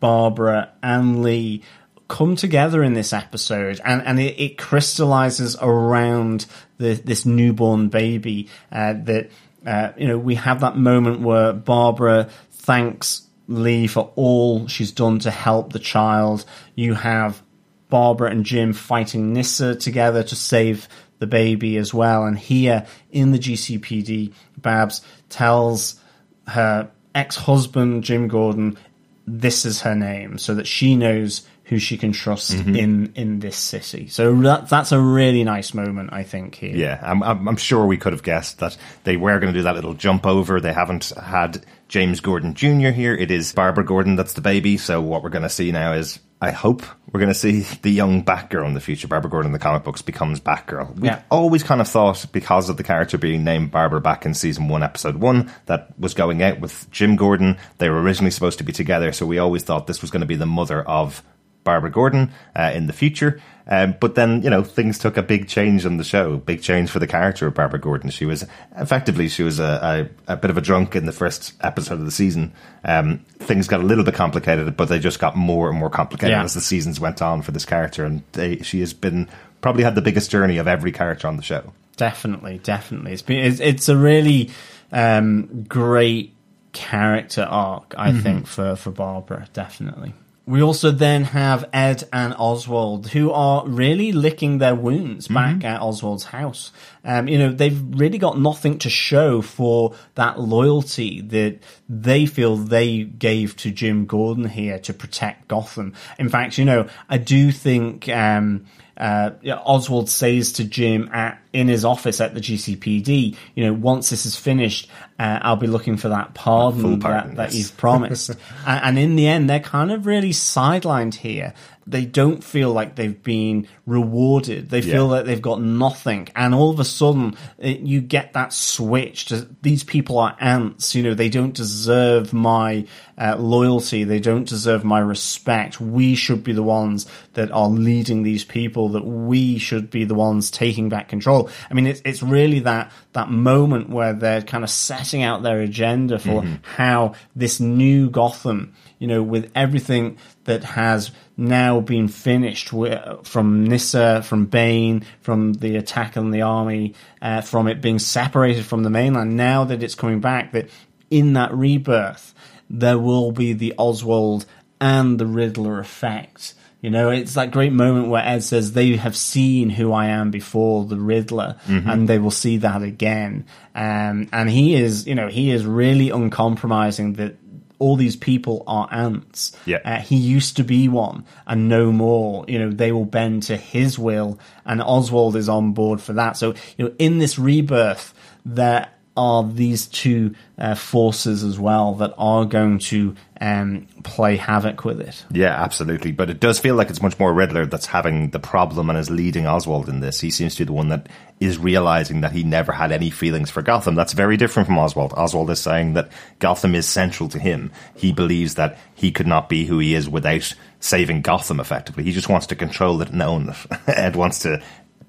[0.00, 1.62] Barbara, and Lee
[2.08, 6.46] come together in this episode, and and it, it crystallizes around
[6.78, 8.48] the, this newborn baby.
[8.72, 9.30] Uh, that
[9.66, 15.18] uh, you know, we have that moment where Barbara thanks Lee for all she's done
[15.20, 16.44] to help the child.
[16.74, 17.42] You have
[17.88, 22.24] Barbara and Jim fighting Nyssa together to save the baby as well.
[22.24, 26.00] And here in the GCPD, Babs tells
[26.46, 28.78] her ex husband, Jim Gordon,
[29.26, 32.74] this is her name, so that she knows who she can trust Mm-hmm.
[32.76, 34.08] in in this city.
[34.08, 36.56] So that, that's a really nice moment, I think.
[36.56, 39.62] Here, Yeah, I'm, I'm, sure we could have guessed that they were going to do
[39.62, 40.60] that little jump over.
[40.60, 42.90] They haven't had James Gordon Jr.
[42.90, 43.14] here.
[43.14, 44.76] It is Barbara Gordon that's the baby.
[44.76, 47.90] So what we're going to see now is, I hope we're going to see the
[47.90, 49.06] young Batgirl in the future.
[49.08, 50.94] Barbara Gordon in the comic books becomes Batgirl.
[50.96, 51.22] We've Yeah.
[51.30, 54.82] always kind of thought, because of the character being named Barbara back in season one,
[54.82, 57.58] episode one, that was going out with Jim Gordon.
[57.78, 59.12] They were originally supposed to be together.
[59.12, 61.22] So we always thought this was going to be the mother of
[61.64, 63.40] Barbara Gordon uh, in the future.
[63.72, 66.90] Um, but then, you know, things took a big change on the show, big change
[66.90, 68.10] for the character of Barbara Gordon.
[68.10, 68.44] She was
[68.76, 72.04] effectively, she was a, a, a bit of a drunk in the first episode of
[72.04, 72.52] the season.
[72.84, 76.30] Um, things got a little bit complicated, but they just got more and more complicated
[76.32, 76.42] Yeah.
[76.42, 78.04] as the seasons went on for this character.
[78.04, 79.28] And they, she has been
[79.60, 81.72] probably had the biggest journey of every character on the show.
[81.96, 83.12] Definitely, definitely.
[83.12, 84.50] It's been it's, it's a really
[84.90, 86.34] um, great
[86.72, 88.20] character arc, I Mm-hmm.
[88.20, 89.46] think, for for Barbara.
[89.52, 90.14] Definitely.
[90.46, 95.66] We also then have Ed and Oswald, who are really licking their wounds back Mm-hmm.
[95.66, 96.72] at Oswald's house.
[97.04, 102.56] Um, you know, they've really got nothing to show for that loyalty that they feel
[102.56, 105.92] they gave to Jim Gordon here to protect Gotham.
[106.18, 108.66] In fact, you know, I do think um,
[109.00, 113.72] uh, yeah, Oswald says to Jim at in his office at the GCPD, you know,
[113.72, 114.88] once this is finished,
[115.18, 118.28] uh, I'll be looking for that pardon, pardon, that, that you've promised.
[118.66, 121.54] and, and in the end, they're kind of really sidelined here.
[121.90, 124.70] They don't feel like they've been rewarded.
[124.70, 125.16] They feel Yeah.
[125.16, 126.28] that they've got nothing.
[126.36, 130.94] And all of a sudden, it, you get that switch to these people are ants.
[130.94, 132.86] You know, they don't deserve my
[133.18, 134.04] uh, loyalty.
[134.04, 135.80] They don't deserve my respect.
[135.80, 140.14] We should be the ones that are leading these people, that we should be the
[140.14, 141.50] ones taking back control.
[141.70, 145.60] I mean, it's, it's really that, that moment where they're kind of setting out their
[145.60, 151.10] agenda for how this new Gotham, you know, with everything that has
[151.40, 157.40] now been finished wi- from Nyssa, from Bane, from the attack on the army, uh,
[157.40, 159.36] from it being separated from the mainland.
[159.36, 160.68] Now that it's coming back, that
[161.10, 162.34] in that rebirth,
[162.68, 164.46] there will be the Oswald
[164.80, 166.54] and the Riddler effect.
[166.82, 170.30] You know, it's that great moment where Ed says they have seen who I am
[170.30, 173.44] before the Riddler, and they will see that again.
[173.74, 177.36] Um, and he is, you know, he is really uncompromising that
[177.80, 179.56] all these people are ants.
[179.64, 179.78] Yeah.
[179.84, 182.44] Uh, he used to be one and no more.
[182.46, 186.36] You know, they will bend to his will and Oswald is on board for that.
[186.36, 188.14] So, you know, in this rebirth,
[188.44, 188.88] there
[189.20, 194.98] are these two uh, forces as well that are going to um, play havoc with
[194.98, 195.26] it.
[195.30, 196.10] Yeah, absolutely.
[196.10, 199.10] But it does feel like it's much more Riddler that's having the problem and is
[199.10, 200.20] leading Oswald in this.
[200.20, 201.06] He seems to be the one that
[201.38, 203.94] is realizing that he never had any feelings for Gotham.
[203.94, 205.12] That's very different from Oswald.
[205.14, 207.72] Oswald is saying that Gotham is central to him.
[207.94, 212.04] He believes that he could not be who he is without saving Gotham effectively.
[212.04, 213.56] He just wants to control it and own it.
[213.86, 214.62] Ed wants to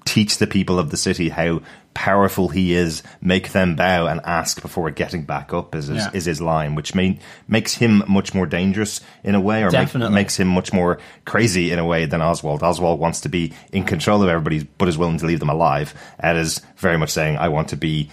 [0.04, 1.60] teach the people of the city how
[1.94, 6.10] powerful he is, make them bow and ask before getting back up is his, Yeah.
[6.14, 9.90] is his line, which may, makes him much more dangerous in a way, or make,
[10.14, 12.62] makes him much more crazy in a way than Oswald.
[12.62, 15.92] Oswald wants to be in control of everybody, but is willing to leave them alive.
[16.18, 18.08] Ed is very much saying, I want to be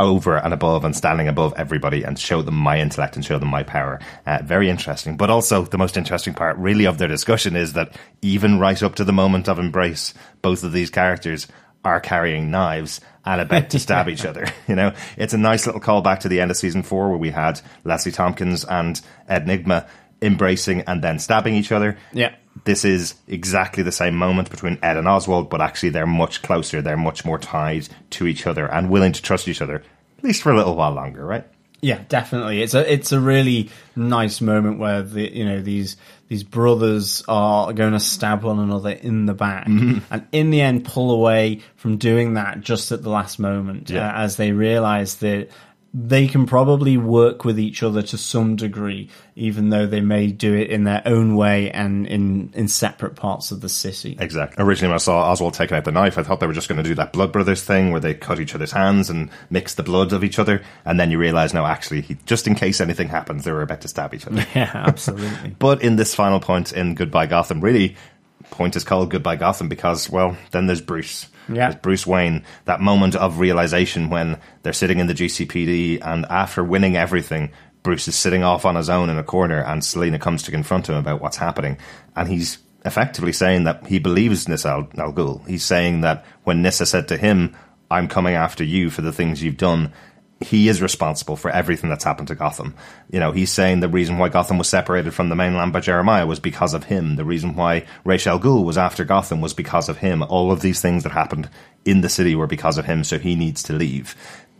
[0.00, 3.48] over and above and standing above everybody and show them my intellect and show them
[3.48, 4.00] my power.
[4.26, 5.16] Uh, very interesting.
[5.16, 8.96] But also, the most interesting part, really, of their discussion is that even right up
[8.96, 11.46] to the moment of embrace, both of these characters
[11.84, 14.46] are carrying knives and about to stab each other.
[14.68, 17.30] You know, it's a nice little callback to the end of season four where we
[17.30, 19.88] had Leslie Thompkins and Ed Nygma
[20.22, 21.96] embracing and then stabbing each other.
[22.12, 22.34] Yeah.
[22.64, 26.82] This is exactly the same moment between Ed and Oswald, but actually they're much closer.
[26.82, 29.76] They're much more tied to each other and willing to trust each other,
[30.18, 31.46] at least for a little while longer, right?
[31.82, 32.60] Yeah, definitely.
[32.60, 35.96] It's a it's a really nice moment where the you know these
[36.28, 40.84] these brothers are going to stab one another in the back, and in the end
[40.84, 44.08] pull away from doing that just at the last moment Yeah.
[44.10, 45.48] uh, as they realize that
[45.92, 50.54] they can probably work with each other to some degree, even though they may do
[50.54, 54.16] it in their own way and in in separate parts of the city.
[54.20, 54.62] Exactly.
[54.62, 56.82] Originally, when I saw Oswald taking out the knife, I thought they were just going
[56.82, 59.82] to do that Blood Brothers thing where they cut each other's hands and mix the
[59.82, 60.62] blood of each other.
[60.84, 63.80] And then you realize, no, actually, he, just in case anything happens, they were about
[63.80, 64.46] to stab each other.
[64.54, 65.50] Yeah, absolutely.
[65.58, 67.96] But in this final point in Goodbye Gotham, really,
[68.50, 71.28] point is called Goodbye Gotham because, well, then there's Bruce.
[71.52, 71.70] Yeah.
[71.70, 72.44] There's Bruce Wayne.
[72.64, 77.50] That moment of realization when they're sitting in the GCPD and after winning everything,
[77.82, 80.88] Bruce is sitting off on his own in a corner and Selina comes to confront
[80.88, 81.78] him about what's happening.
[82.14, 85.46] And he's effectively saying that he believes Nyssa Al, Al Ghul.
[85.46, 87.56] He's saying that when Nyssa said to him,
[87.90, 89.92] I'm coming after you for the things you've done,
[90.40, 92.74] he is responsible for everything that's happened to Gotham.
[93.10, 96.26] You know, he's saying the reason why Gotham was separated from the mainland by Jeremiah
[96.26, 97.16] was because of him.
[97.16, 100.22] The reason why Ra's al was after Gotham was because of him.
[100.22, 101.50] All of these things that happened
[101.84, 104.16] in the city were because of him, so he needs to leave.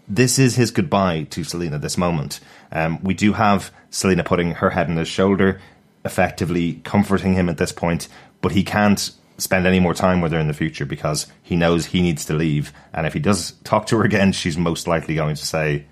[0.06, 2.40] This is his goodbye to Selina, this moment.
[2.72, 5.60] Um, we do have Selina putting her head on his shoulder,
[6.04, 8.08] effectively comforting him at this point,
[8.42, 11.86] but he can't spend any more time with her in the future because he knows
[11.86, 12.72] he needs to leave.
[12.93, 15.86] And if he does talk to her again, she's most likely going to say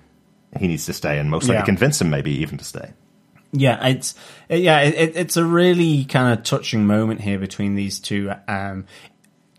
[0.58, 1.64] he needs to stay and most likely Yeah.
[1.64, 2.92] convince him maybe even to stay.
[3.52, 4.14] Yeah, it's
[4.50, 8.30] yeah, it, it's a really kind of touching moment here between these two.
[8.46, 8.84] Um,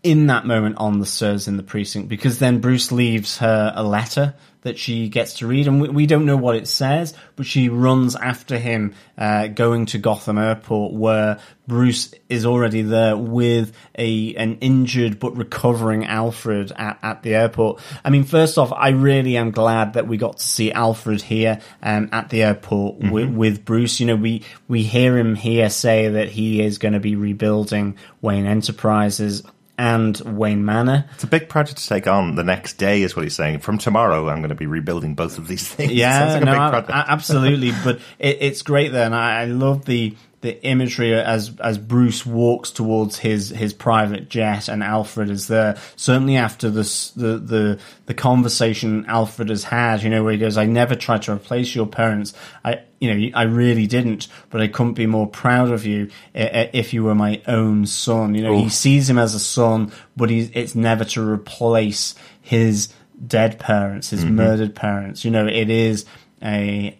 [0.02, 3.82] in that moment on the stairs in the precinct, because then Bruce leaves her a
[3.82, 7.46] letter that she gets to read, and we, we don't know what it says, but
[7.46, 13.74] she runs after him, uh, going to Gotham Airport, where Bruce is already there with
[13.96, 17.80] a an injured but recovering Alfred at, at the airport.
[18.04, 21.60] I mean, first off, I really am glad that we got to see Alfred here
[21.82, 23.98] um, at the airport with, with Bruce.
[23.98, 27.96] You know, we we hear him here say that he is going to be rebuilding
[28.20, 29.42] Wayne Enterprises
[29.80, 31.06] and Wayne Manor.
[31.14, 33.60] It's a big project to take on the next day, is what he's saying.
[33.60, 35.92] From tomorrow, I'm going to be rebuilding both of these things.
[35.92, 36.90] Yeah, like a no, big project.
[37.08, 37.72] absolutely.
[37.82, 42.24] but it, it's great there, and I, I love the the imagery as as Bruce
[42.24, 45.76] walks towards his his private jet, and Alfred is there.
[45.96, 50.56] Certainly after this, the the the conversation Alfred has had, you know, where he goes,
[50.56, 52.32] "I never tried to replace your parents.
[52.64, 56.92] I." You know, I really didn't, but I couldn't be more proud of you if
[56.92, 58.34] you were my own son.
[58.34, 62.92] You know, he sees him as a son, but he's, it's never to replace his
[63.26, 64.36] dead parents, his mm-hmm.
[64.36, 65.24] murdered parents.
[65.24, 66.04] You know, it is
[66.42, 66.99] a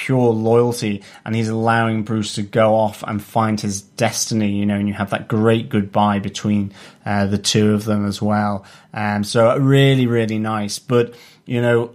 [0.00, 4.76] pure loyalty and he's allowing Bruce to go off and find his destiny, you know,
[4.76, 6.72] and you have that great goodbye between
[7.04, 8.64] uh, the two of them as well.
[8.94, 10.78] Um, so really, really nice.
[10.78, 11.94] But, you know,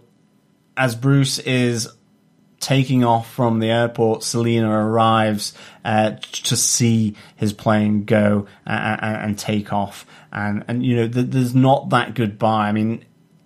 [0.78, 1.89] as Bruce is
[2.60, 9.39] taking off from the airport, Selina arrives uh, to see his plane go and, and
[9.39, 10.06] take off.
[10.32, 12.68] And, and you know, th- there's not that goodbye.
[12.68, 13.03] I mean,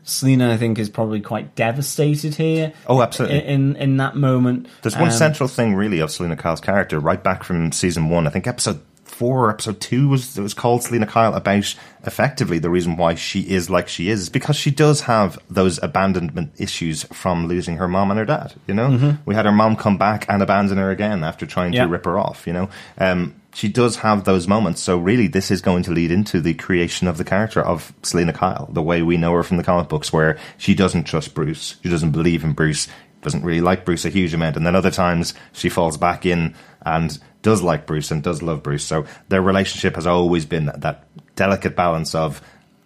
[0.09, 2.73] Selina, I think, is probably quite devastated here.
[2.87, 3.45] Oh, absolutely.
[3.45, 7.23] In in that moment, There's one Um, central thing, really, of Selina Kyle's character, right
[7.23, 8.27] back from season one.
[8.27, 12.57] I think episode four or episode two was it was called Selina Kyle about effectively
[12.59, 16.51] the reason why she is like she is, is because she does have those abandonment
[16.57, 18.53] issues from losing her mom and her dad.
[18.67, 21.83] You know, we had her mom come back and abandon her again after trying Yeah.
[21.83, 22.47] to rip her off.
[22.47, 24.81] You know, um, she does have those moments.
[24.81, 28.33] So really, this is going to lead into the creation of the character of Selina
[28.33, 31.75] Kyle, the way we know her from the comic books, where she doesn't trust Bruce,
[31.81, 32.87] she doesn't believe in Bruce,
[33.21, 36.55] doesn't really like Bruce a huge amount, and then other times she falls back in
[36.83, 38.83] and does like Bruce and does love Bruce.
[38.83, 41.03] So their relationship has always been that, that
[41.35, 42.41] delicate balance of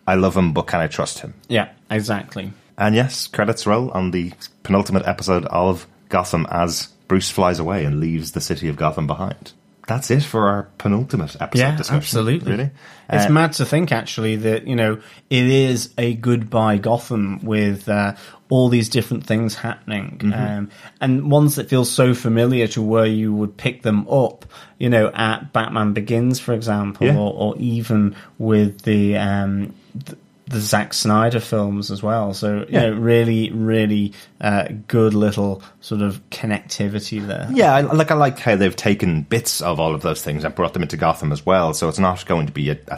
[0.07, 1.34] I love him, but can I trust him?
[1.47, 2.51] Yeah, exactly.
[2.78, 4.34] And yes, credits roll on the
[4.64, 9.53] penultimate episode of Gotham as Bruce flies away and leaves the city of Gotham behind.
[9.88, 11.95] That's it for our penultimate episode Yeah, discussion.
[11.97, 12.51] absolutely.
[12.51, 12.69] Really?
[13.09, 17.89] It's Uh, mad to think, actually, that you know it is a goodbye Gotham with
[17.89, 18.13] uh,
[18.49, 20.57] all these different things happening, Mm-hmm.
[20.57, 20.69] um,
[21.01, 24.45] and ones that feel so familiar to where you would pick them up.
[24.79, 27.17] You know, at Batman Begins, for example, Yeah.
[27.17, 29.17] or, or even with the.
[29.17, 29.73] Um,
[30.05, 30.17] th-
[30.47, 32.81] the Zack Snyder films as well, so you Yeah.
[32.87, 37.47] know, really, really uh, good little sort of connectivity there.
[37.51, 40.53] Yeah, I, like I like how they've taken bits of all of those things and
[40.53, 41.73] brought them into Gotham as well.
[41.73, 42.97] So it's not going to be a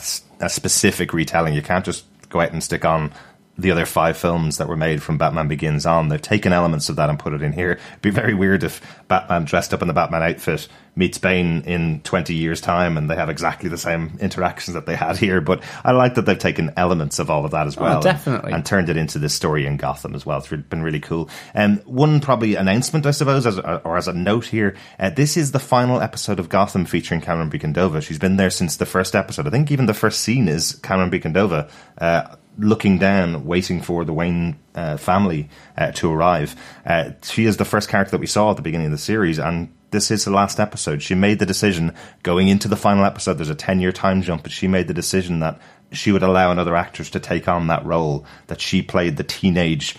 [0.49, 1.53] specific retelling.
[1.53, 3.11] You can't just go out and stick on
[3.57, 6.09] the other five films that were made from Batman Begins on.
[6.09, 7.71] They've taken elements of that and put it in here.
[7.71, 11.99] It'd be very weird if Batman dressed up in the Batman outfit meets Bane in
[12.01, 15.41] 20 years' time and they have exactly the same interactions that they had here.
[15.41, 18.01] But I like that they've taken elements of all of that as well.
[18.01, 18.53] definitely.
[18.53, 20.39] And, turned it into this story in Gotham as well.
[20.39, 21.29] It's been really cool.
[21.53, 25.51] And one probably announcement, I suppose, as or as a note here, uh, this is
[25.51, 28.01] the final episode of Gotham featuring Camren Bicondova.
[28.01, 29.45] She's been there since the first episode.
[29.45, 34.13] I think even the first scene is Camren Bicondova uh, looking down, waiting for the
[34.13, 36.55] Wayne uh, family uh, to arrive.
[36.85, 39.39] Uh, she is the first character that we saw at the beginning of the series,
[39.39, 41.01] and this is the last episode.
[41.01, 41.93] She made the decision
[42.23, 43.35] going into the final episode.
[43.35, 45.59] There's a 10 year time jump, but she made the decision that
[45.91, 49.95] she would allow another actress to take on that role, that she played the teenage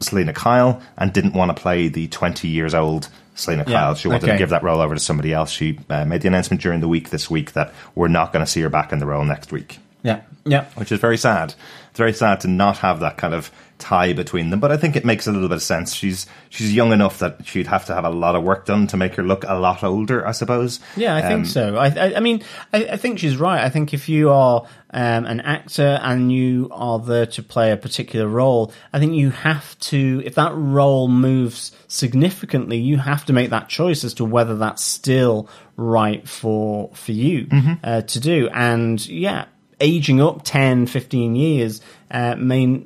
[0.00, 3.94] Selina Kyle and didn't want to play the 20 years old Selina Yeah, Kyle.
[3.94, 4.32] She wanted okay.
[4.32, 5.50] to give that role over to somebody else.
[5.50, 8.50] She uh, made the announcement during the week this week that we're not going to
[8.50, 10.64] see her back in the role next week yeah, yeah.
[10.74, 11.54] which is very sad.
[11.90, 14.60] It's very sad to not have that kind of tie between them.
[14.60, 15.92] But I think it makes a little bit of sense.
[15.94, 18.96] She's she's young enough that she'd have to have a lot of work done to
[18.96, 20.80] make her look a lot older, I suppose.
[20.96, 21.76] Yeah, I Um, think so.
[21.76, 22.42] I, I, I mean,
[22.72, 23.62] I, I think she's right.
[23.62, 24.62] I think if you are
[24.94, 29.28] um, an actor and you are there to play a particular role, I think you
[29.30, 34.24] have to, if that role moves significantly, you have to make that choice as to
[34.24, 37.48] whether that's still right for for you
[37.84, 38.48] uh, to do.
[38.52, 39.44] And yeah,
[39.82, 42.82] aging up 10, 15 years uh, may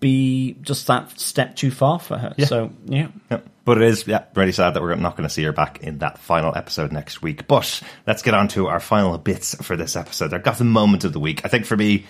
[0.00, 2.34] be just that step too far for her.
[2.46, 3.08] So yeah.
[3.30, 3.48] Yep.
[3.64, 5.98] But it is, yeah, really sad that we're not going to see her back in
[5.98, 7.46] that final episode next week.
[7.46, 10.32] But let's get on to our final bits for this episode.
[10.32, 11.44] I've got the moment of the week.
[11.44, 12.06] I think for me,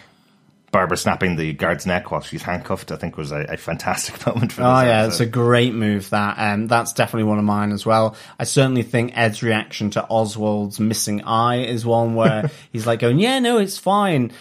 [0.70, 4.52] Barbara snapping the guard's neck while she's handcuffed, I think was a, a fantastic moment
[4.52, 6.10] for this Oh yeah, it's a great move.
[6.10, 8.16] That um, that's definitely one of mine as well.
[8.38, 13.18] I certainly think Ed's reaction to Oswald's missing eye is one where he's like going,
[13.18, 14.32] "Yeah, no, it's fine,"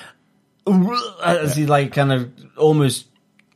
[1.23, 3.07] as he like kind of almost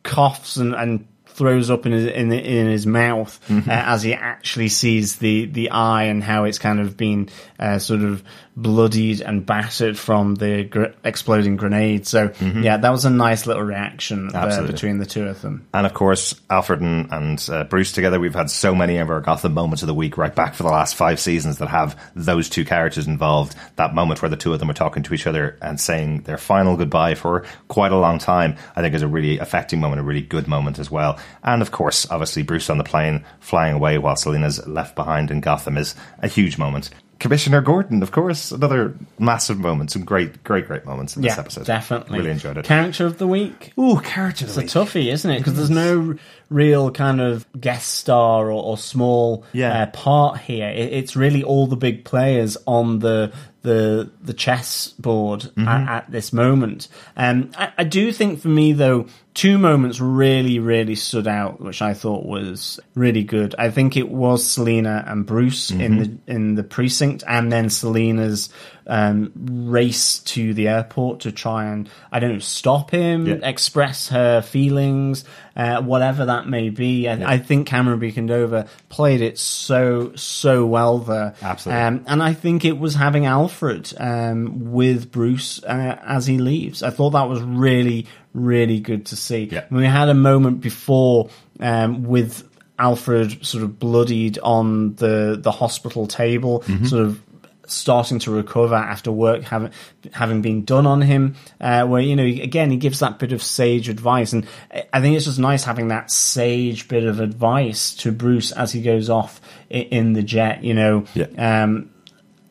[0.04, 1.08] coughs and, and
[1.42, 3.68] throws up in his in, in his mouth Mm-hmm.
[3.70, 7.30] uh, as he actually sees the the eye and how it's kind of been
[7.60, 8.24] uh, sort of
[8.56, 12.06] bloodied and battered from the gr- exploding grenade.
[12.06, 14.68] So yeah, that was a nice little reaction Mm-hmm.
[14.68, 15.66] Between the two of them.
[15.74, 19.22] And of course, Alfred and, and uh, Bruce together, we've had so many of our
[19.22, 22.50] Gotham moments of the week right back for the last five seasons that have those
[22.50, 23.56] two characters involved.
[23.78, 26.38] That moment where the two of them are talking to each other and saying their
[26.38, 30.04] final goodbye for quite a long time, I think is a really affecting moment, a
[30.04, 31.18] really good moment as well.
[31.44, 35.42] And of course, obviously, Bruce on the plane flying away while Selina's left behind in
[35.42, 36.90] Gotham is a huge moment.
[37.20, 39.92] Commissioner Gordon, of course, another massive moment.
[39.92, 41.68] Some great, great, great moments in this episode.
[41.68, 42.18] Definitely.
[42.18, 42.66] Really enjoyed it.
[42.66, 43.74] Character of the week.
[43.78, 44.90] Ooh, character of It's the a week.
[44.90, 45.38] toughie, isn't it?
[45.38, 46.16] Because there's no
[46.50, 49.84] real kind of guest star or, or small Yeah.
[49.84, 50.68] uh, part here.
[50.70, 55.68] It, it's really all the big players on the the the chess board Mm-hmm.
[55.68, 56.88] at, at this moment.
[57.16, 61.82] Um, I, I do think for me though, two moments really really stood out, which
[61.82, 63.56] I thought was really good.
[63.58, 66.00] I think it was Selina and Bruce in Mm-hmm.
[66.26, 68.50] the in the precinct, and then Selina's
[68.88, 73.36] um, race to the airport to try and I don't know stop him, Yeah.
[73.44, 75.24] express her feelings,
[75.56, 77.08] uh, whatever that may be.
[77.08, 81.36] I, I think Camren Bicondova played it so so well there.
[81.42, 81.82] Absolutely.
[81.84, 86.84] Um, and I think it was having Alfred um, with Bruce uh, as he leaves.
[86.84, 89.50] I thought that was really really good to see.
[89.52, 89.66] Yeah.
[89.72, 91.30] We had a moment before
[91.60, 92.48] um, with
[92.80, 96.86] Alfred sort of bloodied on the the hospital table, Mm-hmm.
[96.86, 97.22] sort of
[97.68, 99.72] starting to recover after work having
[100.12, 101.36] having been done on him.
[101.62, 104.46] Uh, where you know again he gives that bit of sage advice, and
[104.92, 108.82] I think it's just nice having that sage bit of advice to Bruce as he
[108.82, 110.64] goes off in the jet.
[110.64, 111.64] You know, Yeah.
[111.64, 111.92] um,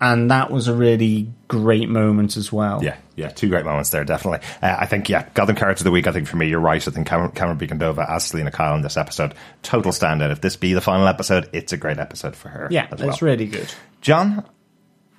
[0.01, 2.83] and that was a really great moment as well.
[2.83, 4.47] Yeah, yeah, two great moments there, definitely.
[4.63, 6.87] Uh, I think, yeah, Gotham Character of the Week, I think for me, you're right.
[6.87, 7.59] I think Cameron, Cameron
[8.09, 10.31] as Selina Kyle in this episode, total standout.
[10.31, 12.69] If this be the final episode, it's a great episode for her.
[12.71, 13.31] yeah, that's well.
[13.31, 13.73] really good.
[14.01, 14.45] John,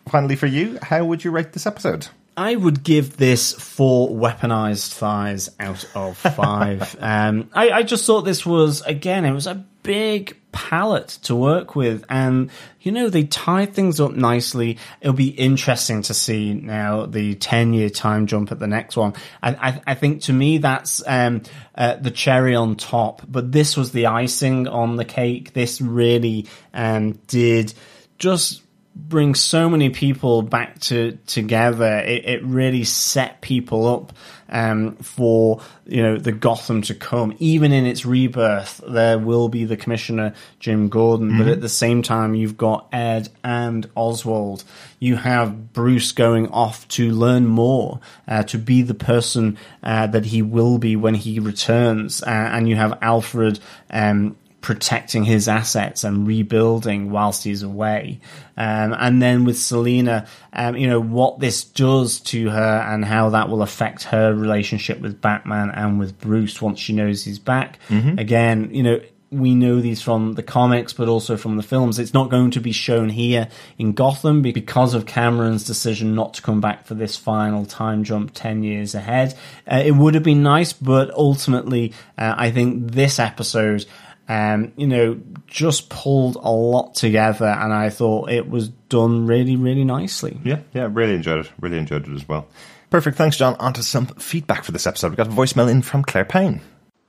[0.10, 2.08] finally for you, how would you rate this episode?
[2.36, 6.95] I would give this four weaponized thighs out of five.
[6.99, 11.76] um, I, I just thought this was, again, it was a big palette to work
[11.76, 12.04] with.
[12.10, 12.49] And,
[12.82, 14.78] you know, they tie things up nicely.
[15.02, 19.14] It'll be interesting to see now the 10 year time jump at the next one.
[19.41, 21.43] I, I, I think to me that's um,
[21.76, 23.22] uh, the cherry on top.
[23.28, 25.54] But this was the icing on the cake.
[25.54, 27.74] This really um, did
[28.18, 28.62] just
[28.95, 31.99] bring so many people back to together.
[31.99, 34.13] It, it really set people up
[34.49, 37.35] um, for you know the Gotham to come.
[37.39, 42.01] Even in its rebirth, there will be the Commissioner Jim Gordon, but at the same
[42.01, 44.63] time, you've got Ed and Oswald.
[44.99, 50.25] You have Bruce going off to learn more, uh, to be the person uh, that
[50.25, 53.59] he will be when he returns, uh, and you have Alfred.
[53.89, 58.20] Um, protecting his assets and rebuilding whilst he's away.
[58.55, 63.30] Um, and then with Selina, um, you know, what this does to her and how
[63.32, 67.80] that will affect her relationship with Batman and with Bruce once she knows he's back.
[68.20, 69.01] Again, you know,
[69.32, 71.97] we know these from the comics, but also from the films.
[71.97, 73.47] It's not going to be shown here
[73.78, 78.32] in Gotham because of Cameron's decision not to come back for this final time jump
[78.34, 79.34] 10 years ahead.
[79.66, 83.86] Uh, it would have been nice, but ultimately, uh, I think this episode,
[84.32, 89.57] um, you know, just pulled a lot together, and I thought it was done really,
[89.57, 90.39] really nicely.
[90.45, 91.51] Yeah, yeah, really enjoyed it.
[91.59, 92.47] Really enjoyed it as well.
[92.89, 93.17] Perfect.
[93.17, 93.57] Thanks, John.
[93.59, 95.09] On to some feedback for this episode.
[95.09, 96.61] We got a voicemail in from Claire Payne.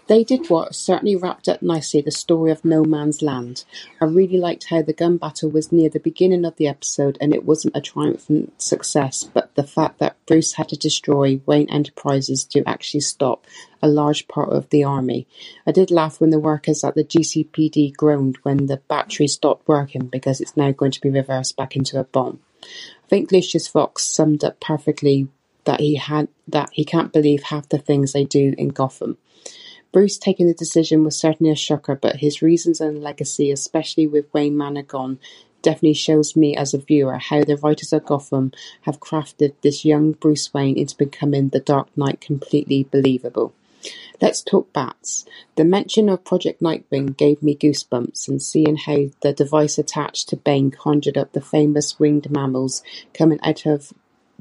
[0.08, 3.64] They did what certainly wrapped up nicely the story of No Man's Land.
[4.00, 7.32] I really liked how the gun battle was near the beginning of the episode and
[7.32, 12.44] it wasn't a triumphant success, but the fact that Bruce had to destroy Wayne Enterprises
[12.46, 13.46] to actually stop
[13.80, 15.26] a large part of the army.
[15.66, 20.06] I did laugh when the workers at the GCPD groaned when the battery stopped working
[20.06, 22.40] because it's now going to be reversed back into a bomb.
[22.62, 25.28] I think Lucius Fox summed up perfectly
[25.64, 29.16] that he had that he can't believe half the things they do in Gotham.
[29.92, 34.32] Bruce taking the decision was certainly a shocker, but his reasons and legacy, especially with
[34.32, 35.18] Wayne Manor gone,
[35.60, 40.12] definitely shows me as a viewer how the writers of Gotham have crafted this young
[40.12, 43.52] Bruce Wayne into becoming the Dark Knight completely believable.
[44.20, 45.26] Let's talk bats.
[45.56, 50.36] The mention of Project Nightwing gave me goosebumps, and seeing how the device attached to
[50.36, 52.82] Bane conjured up the famous winged mammals
[53.12, 53.92] coming out of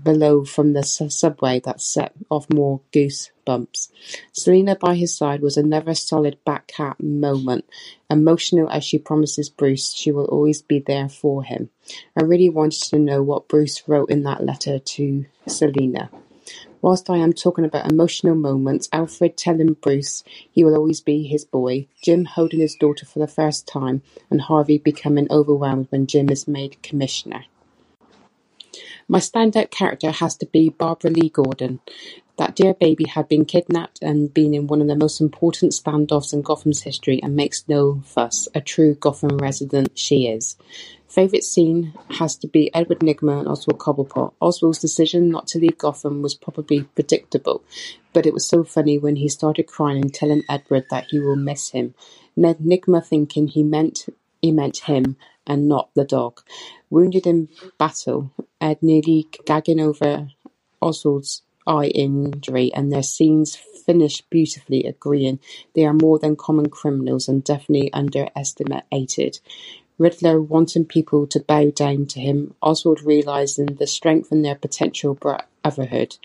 [0.03, 3.89] below from the subway that set off more goosebumps.
[4.31, 7.65] Selina by his side was another solid Batcat moment,
[8.09, 11.69] emotional as she promises Bruce she will always be there for him.
[12.15, 16.09] I really wanted to know what Bruce wrote in that letter to Selina.
[16.81, 21.45] Whilst I am talking about emotional moments, Alfred telling Bruce he will always be his
[21.45, 26.29] boy, Jim holding his daughter for the first time, and Harvey becoming overwhelmed when Jim
[26.29, 27.45] is made commissioner.
[29.11, 31.81] My standout character has to be Barbara Lee Gordon.
[32.37, 36.31] That dear baby had been kidnapped and been in one of the most important standoffs
[36.31, 38.47] in Gotham's history and makes no fuss.
[38.55, 40.55] A true Gotham resident she is.
[41.09, 44.31] Favourite scene has to be Edward Nygma and Oswald Cobblepot.
[44.41, 47.65] Oswald's decision not to leave Gotham was probably predictable,
[48.13, 51.35] but it was so funny when he started crying and telling Edward that he will
[51.35, 51.95] miss him.
[52.37, 54.07] Ned Nygma thinking he meant
[54.41, 56.41] he meant him and not the dog.
[56.89, 60.29] Wounded in battle, Ed nearly gagging over
[60.81, 65.39] Oswald's eye injury, and their scenes finish beautifully, agreeing
[65.75, 69.39] they are more than common criminals and definitely underestimated.
[69.97, 75.13] Riddler wanting people to bow down to him, Oswald realizing the strength in their potential
[75.13, 76.17] brotherhood.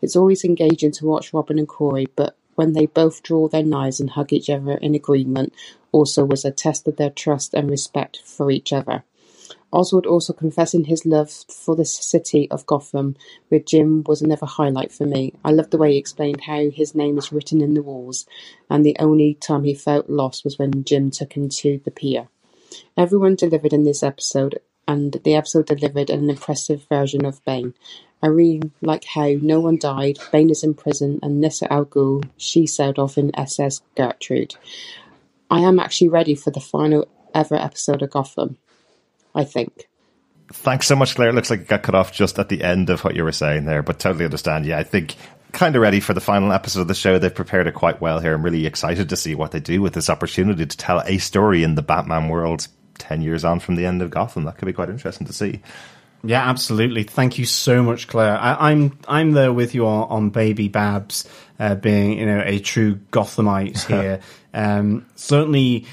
[0.00, 3.98] It's always engaging to watch Robin and Cory, but when they both draw their knives
[3.98, 5.52] and hug each other in agreement
[5.94, 9.04] also was a test of their trust and respect for each other.
[9.72, 13.16] Oswald also confessing his love for the city of Gotham
[13.50, 15.32] with Jim was another highlight for me.
[15.44, 18.26] I loved the way he explained how his name is written in the walls,
[18.68, 22.28] and the only time he felt lost was when Jim took him to the pier.
[22.96, 27.74] Everyone delivered in this episode, and the episode delivered an impressive version of Bane.
[28.22, 32.28] I really like how no one died, Bane is in prison, and Nyssa Al Ghul,
[32.36, 34.56] she sailed off in SS Gertrude.
[35.50, 38.56] I am actually ready for the final ever episode of Gotham.
[39.34, 39.88] I think.
[40.52, 41.30] Thanks so much, Claire.
[41.30, 43.32] It looks like it got cut off just at the end of what you were
[43.32, 44.66] saying there, but totally understand.
[44.66, 45.16] Yeah, I think
[45.52, 47.18] kind of ready for the final episode of the show.
[47.18, 48.34] They've prepared it quite well here.
[48.34, 51.62] I'm really excited to see what they do with this opportunity to tell a story
[51.62, 52.68] in the Batman world
[52.98, 54.44] 10 years on from the end of Gotham.
[54.44, 55.62] That could be quite interesting to see.
[56.24, 57.02] Yeah, absolutely.
[57.02, 58.38] Thank you so much, Claire.
[58.38, 62.42] I, am I'm, I'm there with you on, on Baby Babs uh, being you know
[62.44, 64.20] a true Gothamite here.
[64.54, 65.86] um, certainly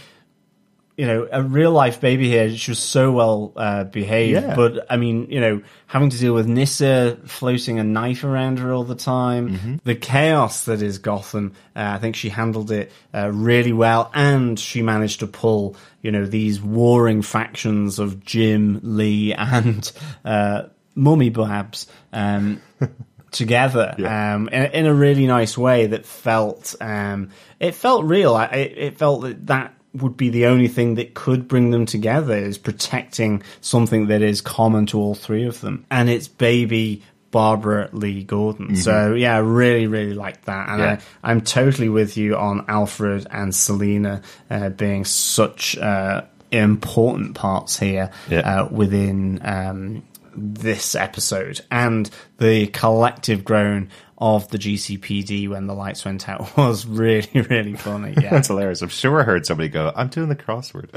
[1.02, 2.56] you know, a real life baby here.
[2.56, 4.56] She was so well uh, behaved, yeah.
[4.56, 8.72] but I mean, you know, having to deal with Nyssa floating a knife around her
[8.72, 9.76] all the time, mm-hmm.
[9.84, 11.54] the chaos that is Gotham.
[11.76, 16.12] Uh, I think she handled it uh, really well, and she managed to pull, you
[16.12, 19.92] know, these warring factions of Jim, Lee, and
[20.24, 21.88] uh, Mummy Babs.
[22.14, 22.62] Um,
[23.32, 24.36] together yeah.
[24.36, 27.30] um, in, in, a really nice way that felt um,
[27.62, 28.38] it felt real.
[28.38, 32.36] it, it felt that that would be the only thing that could bring them together
[32.36, 35.86] is protecting something that is common to all three of them.
[35.92, 38.68] And it's baby Barbara Lee Gordon.
[38.68, 38.76] Mm-hmm.
[38.76, 40.70] So yeah, I really, really like that.
[40.70, 41.02] And yeah.
[41.24, 47.80] I, am totally with you on Alfred and Selina uh, being such uh, important parts
[47.80, 48.40] here yeah.
[48.40, 50.04] uh, within um,
[50.36, 53.90] this episode and the collective groan
[54.22, 58.14] of the GCPD when the lights went out was really, really funny.
[58.22, 58.30] Yeah.
[58.30, 58.84] That's hilarious.
[58.84, 60.90] I'm sure I heard somebody go, I'm doing the crossword.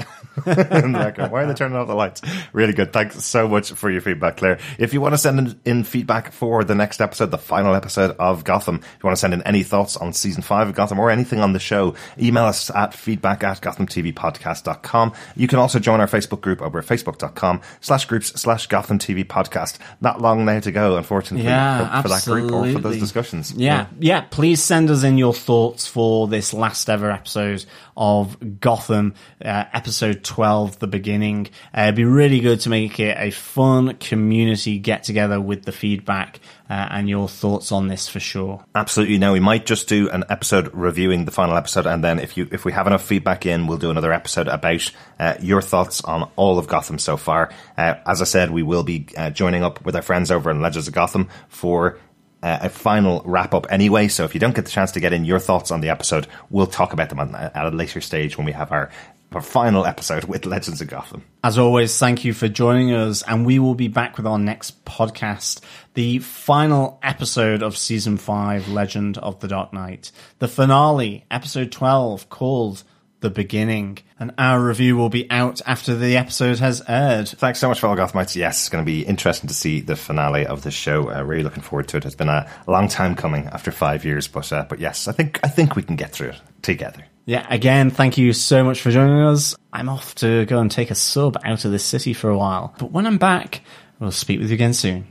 [0.46, 0.92] and
[1.32, 2.20] Why are they turning off the lights?
[2.52, 2.92] Really good.
[2.92, 4.58] Thanks so much for your feedback, Claire.
[4.78, 8.14] If you want to send in, in feedback for the next episode, the final episode
[8.18, 10.98] of Gotham, if you want to send in any thoughts on season five of Gotham
[10.98, 15.14] or anything on the show, email us at feedback at gothamtvpodcast.com.
[15.34, 19.24] You can also join our Facebook group over at facebook.com slash groups slash Gotham TV
[19.24, 19.78] podcast.
[20.02, 23.52] Not long now to go, unfortunately, yeah, for, for that group or for those discussions.
[23.52, 24.22] Yeah, yeah.
[24.22, 27.64] Please send us in your thoughts for this last ever episode
[27.96, 31.48] of Gotham, uh, episode 12, The Beginning.
[31.76, 35.70] Uh, it'd be really good to make it a fun community get together with the
[35.70, 38.64] feedback uh, and your thoughts on this for sure.
[38.74, 39.18] Absolutely.
[39.18, 42.48] Now we might just do an episode reviewing the final episode, and then if you
[42.50, 44.90] if we have enough feedback in, we'll do another episode about
[45.20, 47.50] uh, your thoughts on all of Gotham so far.
[47.78, 50.60] Uh, as I said, we will be uh, joining up with our friends over in
[50.60, 51.98] Legends of Gotham for
[52.44, 54.06] uh, a final wrap up anyway.
[54.06, 56.26] So if you don't get the chance to get in your thoughts on the episode,
[56.50, 58.90] we'll talk about them on, at a later stage when we have our,
[59.32, 61.24] our final episode with Legends of Gotham.
[61.42, 64.84] As always, thank you for joining us, and we will be back with our next
[64.84, 65.62] podcast,
[65.94, 72.28] the final episode of season five, Legend of the Dark Knight, the finale, episode 12,
[72.28, 72.84] called
[73.24, 73.98] The Beginning.
[74.20, 77.26] And our review will be out after the episode has aired.
[77.26, 78.36] Thanks so much for all Gothamites.
[78.36, 81.10] Yes, it's going to be interesting to see the finale of this show.
[81.10, 82.04] Uh, really looking forward to it.
[82.04, 85.40] It's been a long time coming after five years, but uh, but yes, I think
[85.42, 87.02] I think we can get through it together.
[87.24, 89.56] Yeah, again, thank you so much for joining us.
[89.72, 92.74] I'm off to go and take a sub out of this city for a while.
[92.78, 93.62] But when I'm back,
[93.98, 95.06] we'll speak with you again soon.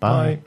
[0.00, 0.40] Bye.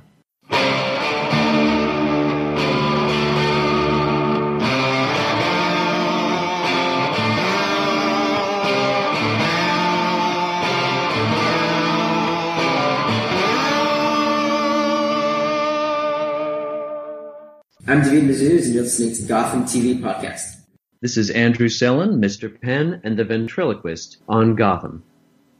[17.88, 20.62] I'm David Mazouz, and you're listening to Gotham TV Podcast.
[21.02, 22.62] This is Andrew Sellon, Mr.
[22.62, 25.04] Penn, and the ventriloquist on Gotham.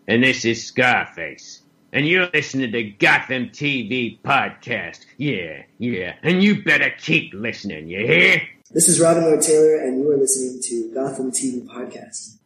[0.08, 1.64] And this is Scarface.
[1.92, 5.04] And you're listening to Gotham TV Podcast.
[5.18, 6.14] Yeah, yeah.
[6.22, 8.44] And you better keep listening, you hear?
[8.70, 12.38] This is Robin Lord Taylor, and you are listening to Gotham TV Podcast.